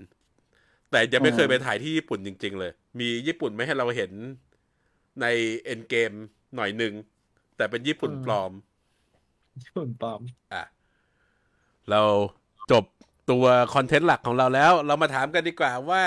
[0.91, 4.11] แต่ยังไม่เคยไปถ่ายที่ญี่ปุ่นจริง ๆ เลย มีญี่ปุ่นไม่ให้เราเห็น
[5.21, 5.25] ใน
[5.65, 6.11] เอ็นเกม
[6.55, 6.93] หน่อยหนึ่ง
[7.57, 8.51] แต่เป็นญี่ปุ่นอืมปลอม
[9.63, 10.21] ญี่ปุ่นปลอม
[10.53, 10.63] อะ
[11.91, 12.01] เรา
[12.71, 12.83] จบ
[13.31, 16.03] ตัวคอนเทนต์หลักของเราแล้ว เรามาถามกันดีกว่าว่า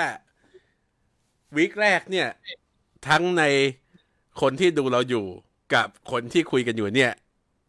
[1.55, 2.27] วีคแรกเนี่ย
[3.07, 3.43] ทั้งใน
[4.41, 5.25] คนที่ดูเราอยู่
[5.73, 7.13] กับคนที่คุยกันอยู่เนี่ย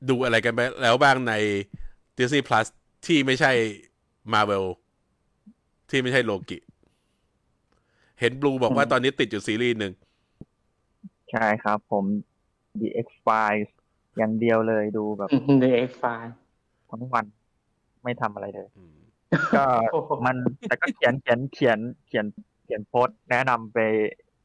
[0.08, 1.34] ดูอะไรกันไปแล้วบ้างใน
[2.18, 2.66] Disney Plus
[3.06, 3.52] ที่ไม่ใช่
[4.32, 4.64] Marvel
[5.90, 6.58] ที่ไม่ใช่โลกิ
[8.20, 9.92] เห็นบลูบอกว่าตอนนี้ติดอยู่ซีรีส์หนึ่ง
[11.30, 12.04] ใช่ครับผม
[12.80, 13.70] The X Files
[14.16, 16.04] อย่างเดียวเลยดูแบบเดอะเอ็กไฟ
[16.90, 17.24] ทั้งวัน
[18.02, 18.96] ไม่ทำอะไรเลยอืม
[19.56, 20.36] ก็โอ้โหมัน
[20.68, 22.26] แต่ก็เขียนเขียนเขียนเขียน
[22.64, 23.78] เขียนโพสต์แนะนำไป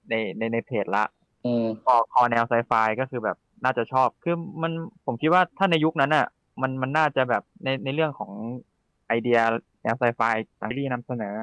[0.09, 1.03] ในในในเพจละ
[1.45, 4.71] อืมพอคอแนวไซไฟก็คือแบบน่าจะชอบ คือมัน
[5.05, 6.25] ผมคิดว่าถ้าในยุคนั้นอะ
[6.61, 8.31] มันมันน่าจะแบบในในเรื่องของ
[9.07, 9.39] ไอเดีย
[9.83, 10.21] แนวไซไฟ
[10.59, 11.35] ต่างที่นำเสนอ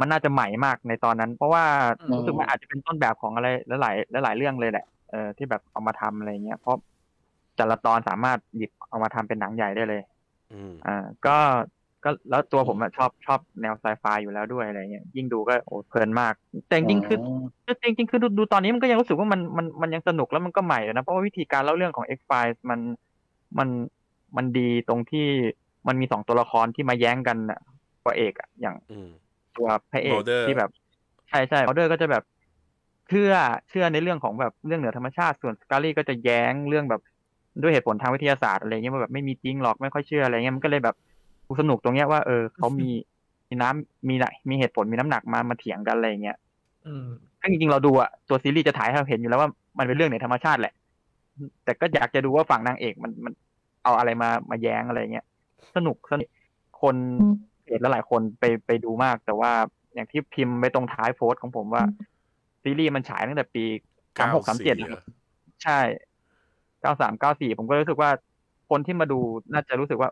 [0.00, 1.64] มันน่าจะใหม่มากในตอนนั้น เพราะว่า
[2.00, 3.48] อืมรู้สึกว่าอาจจะเป็นต้นแบบของอะไร
[3.82, 6.76] หลายๆหลายๆเรื่องเลยแหละเออที่แบบเอามาทำอะไรเงี้ยเพราะ
[7.56, 10.02] แต่ละตอนสามารถหยิบเอามาทำเป็นหนังใหญ่ได้เลย
[10.52, 11.36] อืมอ่าก็
[12.08, 16.34] ก็แล้วตัวผมอะชอบชอบแนวไซไฟอยู่แล้วด้วยอะไรเงี้ยยิ่งดูก็โอ้เพลินมาก
[16.68, 17.18] แต่จริงๆคือ
[17.64, 22.80] คือจริงๆคือดูดูตอนนี้มันก็ยังรู้สึกว่ามันมันมันยังสนุกแล้วมันก็ใหม่เลยนะเพราะว่าวิธีการเล่าเรื่องของ X Files มัน
[23.58, 23.68] มัน
[24.36, 25.26] มันดีตรงที่
[25.88, 27.60] มันมีสองตัวละครที่มาแย้งกันอะ
[28.04, 29.08] ตัวเอกอะอย่างอืม
[29.56, 30.70] ตัวพระเอก Mulder ที่แบบ
[31.28, 32.24] ใช่ใช่มอเดอร์ก็จะแบบ
[33.08, 33.32] เชื่อ
[33.70, 37.02] เชื่อในเรื่องของแบบเรื่องเหนือธรรมชาติส่วนสกาลี่ก็จะแย้งเรื่องแบบ
[37.62, 40.96] ด้วยเหตุผลทางวิทยาศาสตร์อะไรเงี้ยว่าแบบไม่มีจริงหรอกไม่ค่อยเชื่ออะไรเงี้ยมันก็เลยแบบ
[41.60, 42.90] สนุกตรงเนี้ยว่าเออเขามี
[43.48, 46.38] มีน้ำมีไหนมีเหตุผลมีน้ำหนักมามาเถียงกันอะไรเงี้ย
[46.86, 47.06] อืม
[47.40, 50.74] ซึ่งจริงๆเราดูอะตัวซีรีส์จะถ่ายให้เราเห็นอยู่แล้วว่ามันเป็นเรื่องเหนือธรรมชาติแหละ
[51.64, 53.32] แต่ก็อยากจะดูว่าฝั่งนางเอกมันมัน
[53.84, 55.26] เอาอะไรมามาแย้งอะไรเงี้ย
[55.74, 56.28] สนุกสนุก
[56.82, 56.96] คน
[57.64, 59.52] เพจและหลายคนไปไปดูมาก แต่ว่า
[59.94, 61.82] อย่างที่พิมพ์ไปตรงท้ายโพสต์ของผมว่า
[62.62, 63.64] ซีรีส์มันฉายตั้งแต่ปี
[64.18, 65.02] สามหกสามเจ็ด94อะ
[65.64, 65.78] ใช่
[66.80, 68.10] เก้าสามเก้าสี่ผมก็รู้สึกว่า
[68.70, 69.18] คนที่มาดู
[69.52, 70.10] น่าจะรู้สึกว่า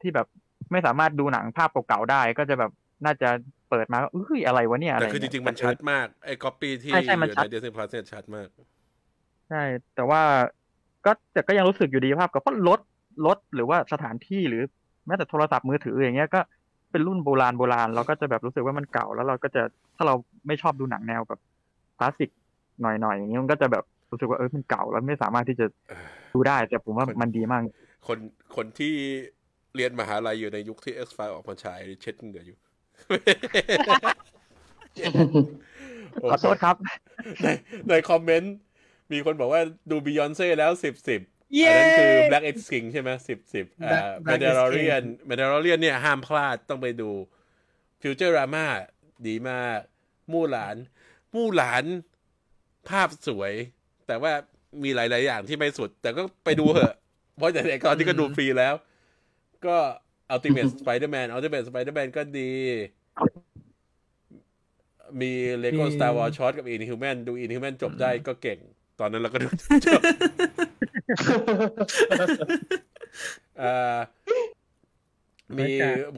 [0.00, 0.26] ที่แบบ
[0.72, 2.72] ไม่สามารถดูหนังภาพเก่าๆได้ ก็จะแบบ
[3.04, 3.28] น่าจะ
[3.70, 8.48] เปิดมาก็เอ้ยอะไรวะเนี่ยอะไรแต่คือจเงี้ยริงๆ มันชัดมากไอ้ก๊อปปี้ที่ใช่ใช่อมันยู่ชัดใน Disney Plus เนี่ยชัดมาก
[9.48, 9.62] ใช่
[9.94, 10.22] แต่ว่า
[11.06, 12.80] ก็แต่ก็ยังรู้สึกอยู่ดีภาพก็เพราะรถ
[13.26, 14.62] รถหรือว่าสถานที่หรือ
[15.06, 16.40] แม้แต่โทรศัพท์มือถืออย่างเงี้ยก็
[16.90, 19.62] เป็นรุ่นโบราณโบราณเราก็จะแบบรู้สึกว่ามันเก่า แล้วเราก็จะ
[19.96, 20.14] ถ้าเรา
[20.46, 21.40] ไม่ชอบดูหนังแนวแบบ
[21.98, 22.30] คลาสสิก
[22.80, 25.66] หน่อยๆอย่างนี้มันก็จะแบบรู้สึกว่าเออมันเก่าแล้วไม่สามารถที่จะ
[26.34, 27.62] ดูได้ แต่ผมว่ามันดีมาก
[28.06, 28.18] คน
[28.56, 28.94] คนที่
[29.76, 32.58] เรียนมหาลัยอยู่ในยุคที่ X File ออกมาฉายเช็ดเหงื่ออยู่
[36.30, 36.76] ขอโทษครับ
[37.42, 37.48] ใน
[37.88, 38.54] ในคอมเมนต์
[39.12, 41.20] มีคนบอกว่าดูบิยอนเซ่แล้วสิบสิบ
[41.54, 44.86] เย้อันนั้นคือ Black X King ใช่ไหมสิบสิบอ่า Black- m a Black d X a l o r i
[44.94, 47.10] a n m a d a l o r i a n เนี่ยห้ามพลาดต้องไปดู
[48.00, 48.66] Futurama
[49.26, 49.78] ดีมาก
[50.32, 50.76] มู่หลาน
[51.34, 51.84] มู่หลาน
[52.88, 53.52] ภาพสวย
[54.06, 54.32] แต่ว่า
[54.82, 56.94] มีหลาย ๆ อย่างที่ไม่สุด แต่ก็ไปดูเหอะ
[57.36, 58.74] เพราะแต่ในตอนที่ก็ดูฟรีแล้ว
[59.66, 59.76] ก็
[60.34, 62.52] Ultimate Spider-Man Ultimate Spider-Man ก็ดี
[65.20, 68.58] มี Lego มี Star Wars Short กับ Inhuman ดู Inhuman จบได้ก็เก่ง
[69.00, 69.48] ตอนนั้นเราก็ดู
[69.86, 70.00] จบ
[73.62, 73.98] อ่า
[75.58, 75.72] มี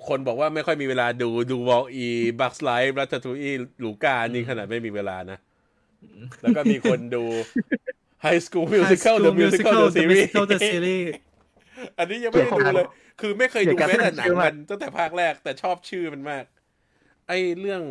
[0.09, 2.07] คนบอกว่าไม่ค่อยมีเวลาดูดูวอลอี
[2.41, 3.51] บักสไลฟ์รัตทูอี
[3.85, 5.39] ลูกานี่ขนาดไม่มีเวลานะ
[6.43, 7.25] แล้วก็มีคนดู
[8.25, 11.09] High School Musical The Musical The Series Musical The Series
[11.99, 12.87] อันนี้ยังไม่ได้ดูเลย
[13.21, 16.45] คือไม่เคยดูเกลียดการแม้แต่หนังชื่อมัมากนตั้งแต่ภาคแรกแต่ชอบชื่อมันมาก
[17.29, 17.83] ไอ้เรื่อง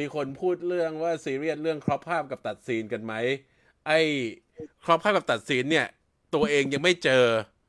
[0.00, 3.14] มีคนพูดเรื่องว่าซีเรียสเรื่องครอบภาพกับตัดซีนกันไหม
[3.86, 4.00] ไอ้
[4.84, 5.86] ครอบภาพกับตัดซีนเนี่ย
[6.34, 7.22] ตัวเองยังไม่เจอ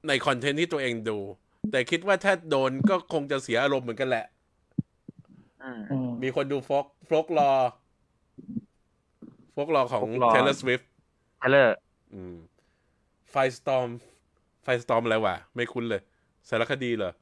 [0.08, 1.20] ในคอนเทนต์ที่ตัวเองดู
[1.72, 4.26] แต่คิดว่าถ้าโดนก็คงจะเสียอารมณ์เหมือนกันแหละ
[5.64, 10.86] อืมอืมมีคนดู Folk Folklore Folklore ของ Folklore Taylor Swift
[11.40, 11.76] Taylor
[12.14, 12.36] อืม
[13.30, 13.90] Firestorm
[14.64, 16.02] Firestorm อะไรวะ ไม่คุ้นเลย
[16.50, 17.14] สารคดีเหรอ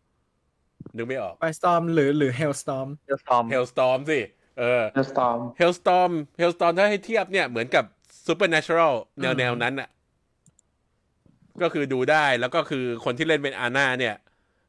[0.96, 4.22] นึกไม่ออก ไฟสตอมหรือหรือ Hailstorm เดลสตอม Hailstorm สิ
[4.60, 7.86] เออ The Storm Hailstorm Hailstorm ถ้าให้เทียบเนี่ยเหมือนกับ
[8.28, 9.90] Supernatural แนวอืมแนวนั้นอะ
[11.62, 14.16] ก็คือดูได้แล้วก็คือคนที่เล่นเป็นอาน่าเนี่ย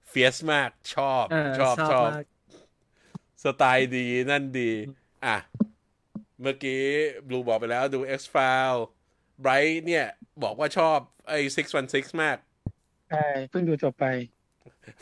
[0.08, 2.24] เฟียสมากชอบเออชอบชอบมาก
[3.44, 4.70] สไตล์ดีนั่นดี
[5.26, 5.36] อะ
[6.40, 6.82] เมื่อกี้
[7.28, 8.80] บลูบอกไปแล้วดู X File
[9.40, 10.06] ไบรท์เนี่ย
[10.42, 10.98] บอกว่าชอบ
[11.28, 11.38] ไอ้
[11.80, 12.36] 616 มาก
[13.10, 14.04] ใช่เพิ่งดูจบไป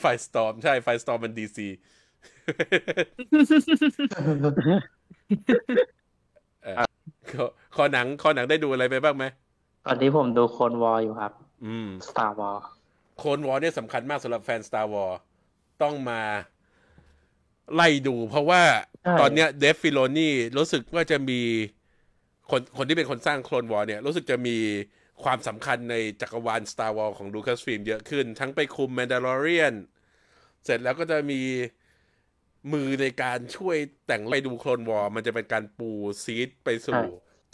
[0.00, 1.66] Firestorm ใช่ Firestorm มัน DC
[7.74, 9.24] คอหนังคอหนังได้ดูอะไรไปบ้างไหม
[9.86, 11.32] ตอนนี้ผมดู Clone Wars อยู่ครับ
[11.64, 12.62] อืม Star Wars
[13.18, 15.16] Clone Wars เนี่ยสำคัญมากสำหรับแฟน Star Wars
[15.82, 16.20] ต้องมา
[17.74, 18.62] ไล่ดู เพราะว่า
[19.02, 21.40] ใช่ตอนเนี้ย Dave Filoni รู้สึกว่าจะมี
[22.50, 24.56] คนคนที่เป็นคนสร้างโคลนวอร์เนี่ย รู้สึกจะมี
[25.24, 29.74] ความสำคัญในจักรวาล Star Wars ของ Lucasfilm เยอะขึ้น ทั้งไปคุม Mandalorian
[30.64, 31.40] เสร็จแล้วก็จะมี
[32.72, 35.90] มือในการช่วยแต่งไปดูโคลนวอร์มันจะเป็นการปู
[36.24, 37.00] ซีดไปสู่ใช่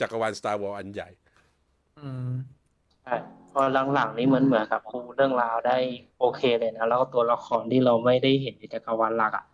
[0.00, 1.10] จักรวาล Star Wars อันใหญ่
[1.98, 2.30] อืม
[3.04, 3.14] ใช่
[3.52, 3.62] พอ
[3.94, 5.78] หลังๆนี้เหมือนเหมือนกับครูเรื่องราวได้
[6.20, 9.44] โอเคเลยนะ แล้วก็ตัวละครที่เราไม่ได้เห็นในจักรวาลหลักอะ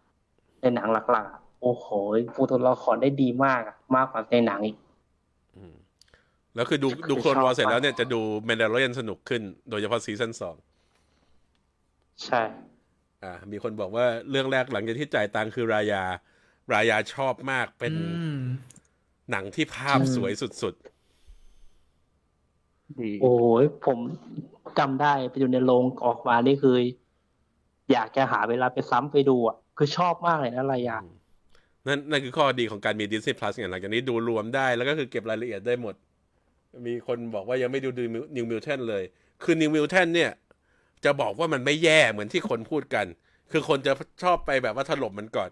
[0.60, 1.86] ในหนังหลักๆอะโอ้โห
[2.34, 4.89] ปูตัวละครได้ดีมากอะมากกว่าในหนังอีกอืม
[6.54, 10.56] แล้วคือดูดูโคลนวอร์เสร็จแล้วเนี่ยจะดู Mandalorian สนุกขึ้น โดยเฉพาะซีซั่นสอง
[12.24, 12.42] ใช่
[13.22, 16.02] อ่า มีคนบอกว่าเรื่องแรกหลังจากที่จ่ายตังค์คือรายา
[16.74, 18.38] รายาชอบมากเป็นอืม
[19.30, 20.74] หนังที่ภาพอืมสวยสุด
[23.00, 23.32] ดีโอ้
[23.62, 23.98] ยผม
[24.78, 26.76] จำได้ไปอยู่ในโรงออกมานี่คือ
[27.92, 35.94] อยากจะหาเวลาไปซ้ำไปดูอะ คือชอบมากเลยนะ Rayaๆนั่นนั่นคือข้อดีของการมี Disney Plus ไงหลังจากนี้ดูรวมได้แล้วก็คือเก็บรายละเอียดได้หมด
[36.86, 37.88] มีคนบอกว่ายังไม่ดู
[38.36, 39.04] New Mutant เลย
[39.42, 40.30] คือ New Mutant เนี่ย
[41.04, 43.06] จะบอกว่ามันไม่แย่เหมือนที่คนพูดกัน
[43.52, 43.92] คือคนจะ
[44.22, 45.50] ชอบไปแบบว่าถล่มมันก่อน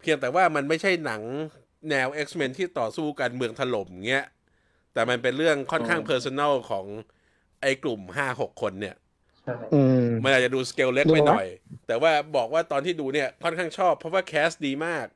[0.00, 1.22] เพียงแต่ว่ามันไม่ใช่หนัง
[1.90, 4.24] แนว X-Men ที่ต่อสู้กันเมืองถล่มเงี้ย
[4.92, 6.86] แต่มันเป็นเรื่องค่อนข้างอืมเพอร์ซัน l ของ
[7.62, 8.94] ไอ้กลุ่มห้าหกคนเนี่ย
[9.44, 11.46] ใช่อืมมันอาจจะดูสเกลเล็กดูไปไหมหน่อย
[11.86, 15.06] แต่ว่าบอกว่าตอนที่ดูเนี่ยค่อนข้างชอบ เพราะว่าแคสดีมาก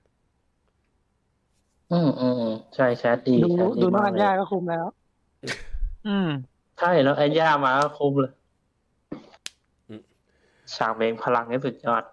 [1.90, 4.86] อืมอืมอืมใช่แชทดีดูแชทดูน้องมาอักญเลญายก็คุ้มแล้ว
[6.06, 6.28] อืม
[6.78, 8.32] ใช่แล้วไอ้ย่ามาก็คุ้มเลย
[9.88, 10.02] อืม
[10.74, 12.04] ฉากเบงพลังนี่สุดยอด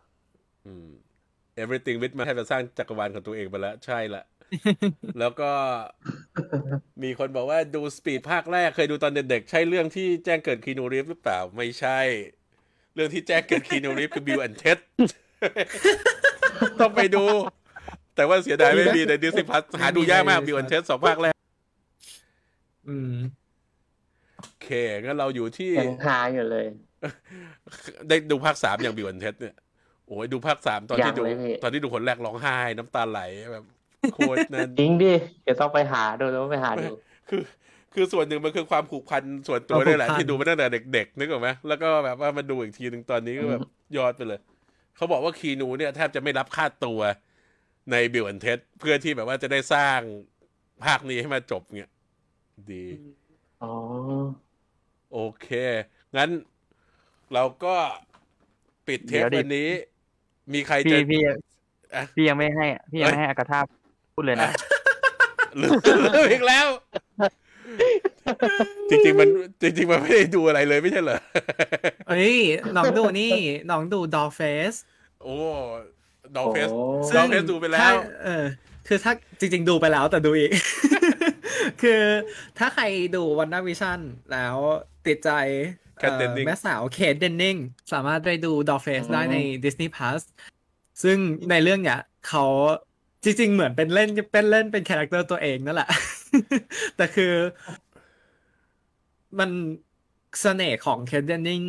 [0.66, 0.88] อืม
[1.62, 4.24] everything with มาให้มาสร้างจักรวาลของตัวเองไปแล้ว ใช่ละ
[5.20, 5.52] แล้วก็
[7.04, 12.00] มีคนบอกว่าดู Speed ภาคแรกเคยดูตอนเด็กๆ ใช่เรื่องที่แจ้งเกิด Keanu Reeves หรือเปล่า ไม่ใช่
[12.96, 14.78] เรื่องที่แจ้งเกิด Keanu Reeves คือ Bill and Ted
[16.80, 17.24] ต้องไปดู
[18.16, 21.35] แต่ว่าเสียดายไม่มีใน Disney Plus หาดูยากมาก Bill and Ted สองภาคแรก
[22.90, 23.16] อืม
[24.64, 24.68] เค
[25.02, 26.66] งั้นเราอยู่ที่ยังหาอยู่เลย
[28.08, 29.56] ได้ดูภาคสามอย่าง Bill and Ted เนี่ย
[30.08, 33.22] โอ้ยดูภาคสามตอนที่ยังดูเลยพี่ตอนที่ดูคนแรกร้องไห้ น้ำตาไหล
[33.52, 33.64] แบบ
[34.14, 35.14] โคตรนั่นจริงดิ
[35.44, 36.92] เดี๋ยวต้องไปหาดูแล้วไปหาดู
[37.30, 37.42] คือ
[37.94, 43.62] คือส่วนหนึ่งมันคือความผูกพันส่วนตัวความผูกนี่แหละพันที่ดูมาตั้งแต่เด็กๆนึกออกไหมแล้วก็แบบว่ามาดูอีกทีหนึ่งตอนนี้ก็แบบ
[43.98, 44.40] ยอดไปเลย
[44.96, 47.00] เขาบอกว่าคีนูเนี่ยแทบจะไม่รับค่าตัว
[47.92, 50.00] ใน Bill and Ted เพื่อที่แบบว่าจะได้สร้าง
[50.86, 51.90] ภาคนี้ให้มาจบเนี่ย
[52.72, 52.86] ดี
[53.64, 53.74] อ๋อ
[55.14, 55.48] โอเค
[56.16, 56.30] งั้น
[57.34, 57.76] เราก็
[58.88, 59.70] ปิดเทปเดี๋ยวดิวันนี้
[60.54, 61.38] มีใครพี่จะพี่อะ
[62.16, 63.60] พี่ยังไม่ให้ พี่ยังไม่ให้อากาธา
[64.14, 64.50] พูดเลยนะ
[65.62, 65.72] ลืม
[66.06, 66.68] ลืมอีกแล้ว
[68.90, 69.30] จริง ๆ มัน
[69.62, 71.20] จริง ๆ มันไม่ได้ดูอะไรเลยไม่ใช่เหรอ
[72.08, 72.38] เอ้ย
[72.76, 73.34] น้องดูนี่
[73.70, 74.78] น้องดู Dog Face
[75.22, 75.36] โอ้
[76.36, 76.82] ดอกเฟสโอ้
[77.18, 77.90] ดอกเฟสดูไปแล้วถ้า
[78.24, 78.44] เออ
[78.88, 80.52] คือถ้าจริง ๆ ดูไปแล้วแต่ดูอีก
[81.82, 82.02] คือ
[82.58, 82.84] ถ้าใคร
[83.16, 84.00] ดูวันนาวิชั่น
[84.32, 84.56] แล้ว
[85.08, 85.32] ติดใจ
[86.02, 87.56] Kat เอ่อ Dennings แม่สาว Kat Dennings
[87.94, 90.22] สามารถไปดู Dollface อืมได้ใน Disney Plus
[91.04, 91.18] ซึ่ง
[91.50, 92.46] ในเรื่องเนี้ยเขา
[93.24, 95.90] จริง ๆ เหมือนเป็นเล่นเป็นเล่นเป็น character ตัวเองนั่นแหละ
[96.98, 97.34] แต่คือ
[99.40, 99.50] มัน
[100.42, 101.62] เสน่ห์ของ Kat Dennings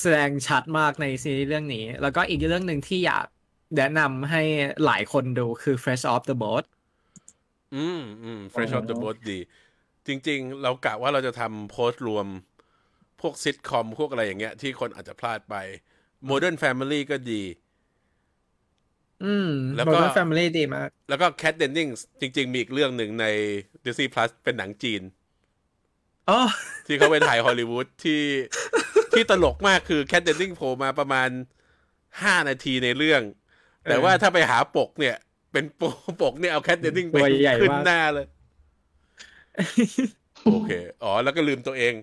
[0.00, 3.26] แสดงชัดมากในซีรีส์เรื่องนี้ แล้วก็อีกเรื่องหนึ่งที่อยาก
[3.76, 4.42] แนะนำให้
[4.84, 6.64] หลายคนดูคือ Fresh Off the Boat
[7.74, 9.38] อืมอืม Fresh อ๋ off the อ boat ดี
[10.06, 12.26] จริง ๆ เรากะว่าเราจะทำโพสต์รวม
[13.20, 15.54] พวกซิทคอม พวกอะไรอย่างเงี้ย ที่คนอาจจะพลาดไป
[16.28, 17.42] Modern Family ก็ดี
[19.24, 23.26] อืม แล้วก็ Modern Family ดีมาก แล้วก็ Cat Dennings จริง ๆ มีอีกเรื่องหนึ่งใน
[23.84, 25.02] Disney Plus เป็นหนังจีน
[26.28, 26.40] อ๋อ
[26.86, 28.22] ที่เขาไปถ่ายฮอลลีวูดที่
[29.12, 31.28] ที่ตลกมากคือแคทเดนนิงโผล่มาประมาณ
[32.22, 33.22] ห้านาทีในเรื่อง
[33.88, 35.16] แต่ว่าถ้าไปหาปกเนี่ย
[35.56, 38.26] เป็นปกปกเนี่ยเอาแคทเดนนิงไปตัวใหญ่ขึ้นมากหน้าเลย
[40.44, 40.70] โอเค
[41.02, 41.94] อ๋อ แล้วก็ลืมตัวเอง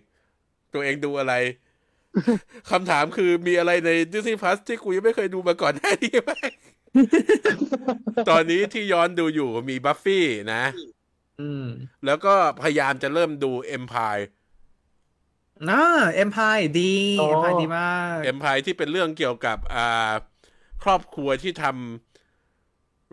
[0.74, 1.34] ตัวเองดูอะไร
[2.72, 6.32] คำถามคือมีอะไรใน Disney Plus ที่กูยังไม่เคยดูมาก่อนหน้านี้ไหม
[8.30, 10.64] ตอนนี้ที่ย้อนดูอยู่มีบัฟฟี่นะ
[11.42, 11.68] อืม
[12.06, 14.24] แล้วก็พยายามจะเริ่มดู Empire
[15.70, 15.84] น่า
[16.24, 20.12] Empire ดีอ๋อ Empire ดีมากเอ็มพายที่เป็นเรื่องเกี่ยวกับอ่า
[20.84, 22.13] ครอบครัวที่ทำ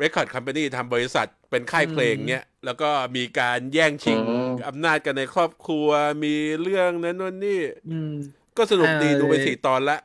[0.03, 5.88] Record Company ทำบริษัทเป็นค่ายเพลงเนี้ย แล้วก็มีการแย่งชิงอืมอำนาจกันในครอบครัว
[6.24, 8.12] มีเรื่องนั้นนู่นนี่อืม
[8.57, 9.98] ก็สนุกดีเอ่อดูไปสี่ตอนละ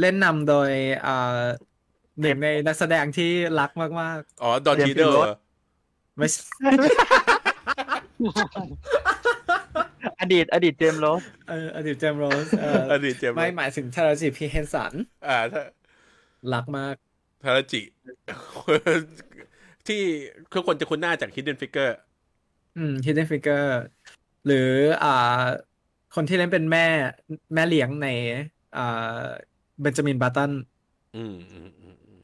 [0.00, 0.70] เล่นนำโดย
[1.06, 1.42] อ่า
[2.20, 5.36] หนึ่งในนักแสดงที่รักมากอ๋อ ดอน James ทีเดอร์ Rhodes
[5.76, 6.42] ๆไม่ใช่
[10.20, 14.92] อดีต อดีตเจมส์โรสเอออดีตเจมส์โรสเอออดีตเจมส์ไม่หมายถึงทาราจิพีเฮนสัน
[15.26, 15.62] อ่าถ้า
[16.54, 16.94] รักมาก
[17.42, 17.82] ทาราจิ
[19.86, 20.02] ที่
[20.52, 21.92] ทุกคนจะคุ้นหน้าจาก Hidden Figure
[22.74, 23.64] อืม Hidden Figure
[24.44, 24.56] หรือ
[25.02, 25.08] อ่า
[26.12, 26.80] คนที่เล่นเป็นแม่
[27.54, 28.06] แม่เลี้ยงใน
[28.74, 28.80] อ่า
[29.80, 30.52] เบนจามินบัตตัน
[31.14, 32.20] อืมอืมอืมอืม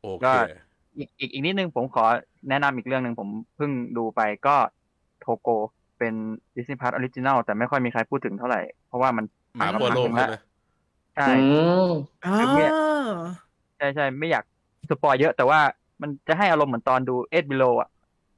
[0.00, 0.30] โอก็เค
[0.98, 2.04] อีกอีกอีกนิดนึงผมขอ
[2.48, 4.56] แนะนำอีกเรื่องหนึ่งผมเพิ่งดูไปก็
[5.18, 5.48] Togo
[5.98, 6.14] เป็น
[6.56, 9.24] Disney Plus Original แต่ไม่ค่อยมีใครพูดถึงเท่าไหร่ เพราะว่ามัน
[9.56, 10.34] หมาโปโลกผ่นใช่มาไหม
[11.16, 11.30] ใช่อื
[11.72, 11.74] ม
[12.24, 12.70] อ๋อคือเนี่ย
[13.80, 14.44] ใช่ใช่ไม่อยาก
[14.90, 15.60] spoil เยอะ แต่ว่า
[16.02, 17.90] มันจะให้อารมณ์เหมือนตอนดู Eight Below อะ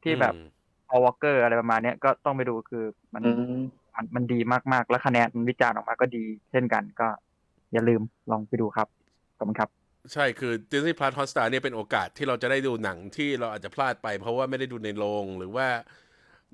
[0.02, 0.46] ที่แบบอืม
[0.88, 2.84] Paul Walker อะไรประมาณเนี้ยก็ต้องไปดูคือ
[3.14, 3.62] มันอืม
[3.94, 4.38] มันมันดี
[4.72, 7.08] มากๆ แล้วคะแนนวิจารณ์ออกมาก็ดีเช่นกันก็
[7.72, 8.88] อย่าลืมลองไปดูครับ
[9.38, 9.70] ขอบคุณครับ
[10.12, 15.66] ใช่คือ Disney Plus Hotstar เนี่ยเป็นโอกาสที่เราจะได้ดูหนังที่เราอาจจะพลาดไป เพราะว่าไม่ได้ดูในโรงหรือว่า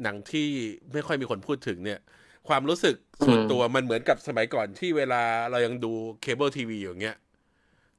[0.03, 0.49] หนังที่
[0.93, 2.01] ไม่ค่อยมีคนพูดถึงเนี่ย
[2.49, 7.17] ความรู้สึกส่วนตัวมันเหมือนกับสมัยก่อนที่เวลาเรายังดูเคเบิลทีวีอย่างเงี้ย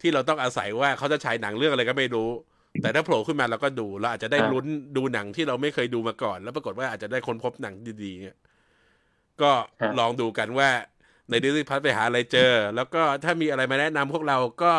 [0.01, 2.29] ที่เราต้องอาศัยว่าเขาจะฉายหนังเรื่องอะไรก็ไม่รู้
[2.81, 4.65] แต่ถ้าโผล่ขึ้นมาเราก็ดูเราอาจจะได้ครับลุ้น
[4.97, 7.73] ดูหนังที่เราไม่เคยดูมาก่อน แล้วปรากฏว่าอาจจะได้ค้นพบหนัง
[8.03, 8.35] ดีๆเนี่ย
[9.41, 10.69] ก็ครับลองดูกันว่า
[11.29, 14.73] ในดิสนีย์พัทไปหาอะไรเจอ แล้วก็ถ้ามีอะไรมาแนะนำพวกเราก็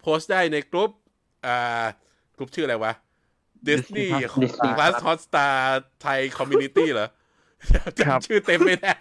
[0.00, 0.90] โพสต์ได้ในกลุ่ม
[1.46, 1.84] อ่า
[2.36, 2.92] กลุ่มชื่ออะไรวะ
[3.68, 4.08] Disney
[4.42, 5.56] Disney Plus Hotstar
[6.04, 7.08] Thai Community เหรอ
[7.72, 8.98] ครับจำชื่อเต็มไม่ได้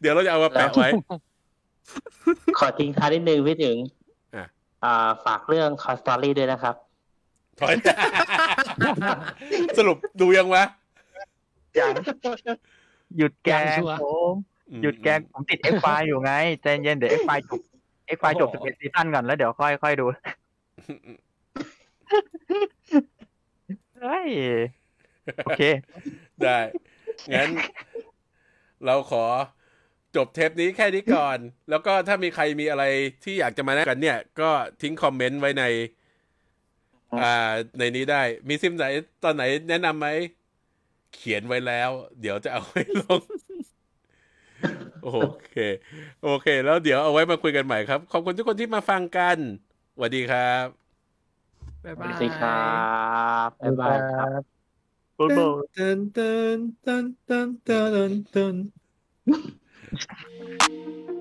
[0.00, 0.88] เดี๋ยวเราจะเอามาแปะไว้
[2.58, 4.01] ขอทิ้งท้ายนิดนึงพี่ถึงอะอ่า
[5.24, 6.74] ฝากเรื่อง Toy Story ด้วยนะครับ
[7.60, 7.74] ถอย
[9.78, 10.64] สรุปดูยังวะ
[11.78, 11.90] ยัง
[13.16, 14.34] หยุดแกล้ยังงชัวร์ผม
[14.70, 17.60] อืมหยุดแกล้งผมติด X ไฟอยู่ไงใจเย็นเดี๋ยว X ไฟจบ
[18.16, 20.06] X ไฟจบโอ้โห11ซีซั่นก่อนแล้วเดี๋ยวค่อยค่อยดู
[24.02, 24.26] เฮ้ย
[25.44, 25.62] โอเค
[26.42, 26.58] ได้
[27.32, 27.48] งั้น
[28.84, 29.24] เราขอ
[30.16, 31.38] จบเทปนี้แค่นี้ก่อน
[31.70, 32.84] แล้วก็ถ้ามีใครมีอะไร
[33.24, 34.50] ที่อยากจะมาแลกกันเนี่ย ก็
[34.82, 35.64] ทิ้งคอมเมนต์ไว้ใน
[37.22, 38.86] อ่า ในนี้ได้ มีซิมไหน
[39.24, 40.08] ตอนไหนแนะนำไหม
[41.14, 41.90] เขียนไว้แล้ว
[42.20, 43.20] เดี๋ยวจะเอาไว้ลง
[45.04, 45.10] โอ
[45.48, 45.56] เค
[46.22, 49.38] โอเค แล้วเดี๋ยวเอาไว้มาคุยกันใหม่ครับ ขอบคุณทุกคนที่มาฟังกัน
[49.94, 50.66] สวัสดีครับ
[51.84, 52.50] บ๊ายบายสวัสดีครั
[53.46, 54.40] บบ๊ายบายครับ
[55.18, 55.46] บ๊ายบา
[59.48, 59.61] ย
[59.92, 61.11] フフフフ。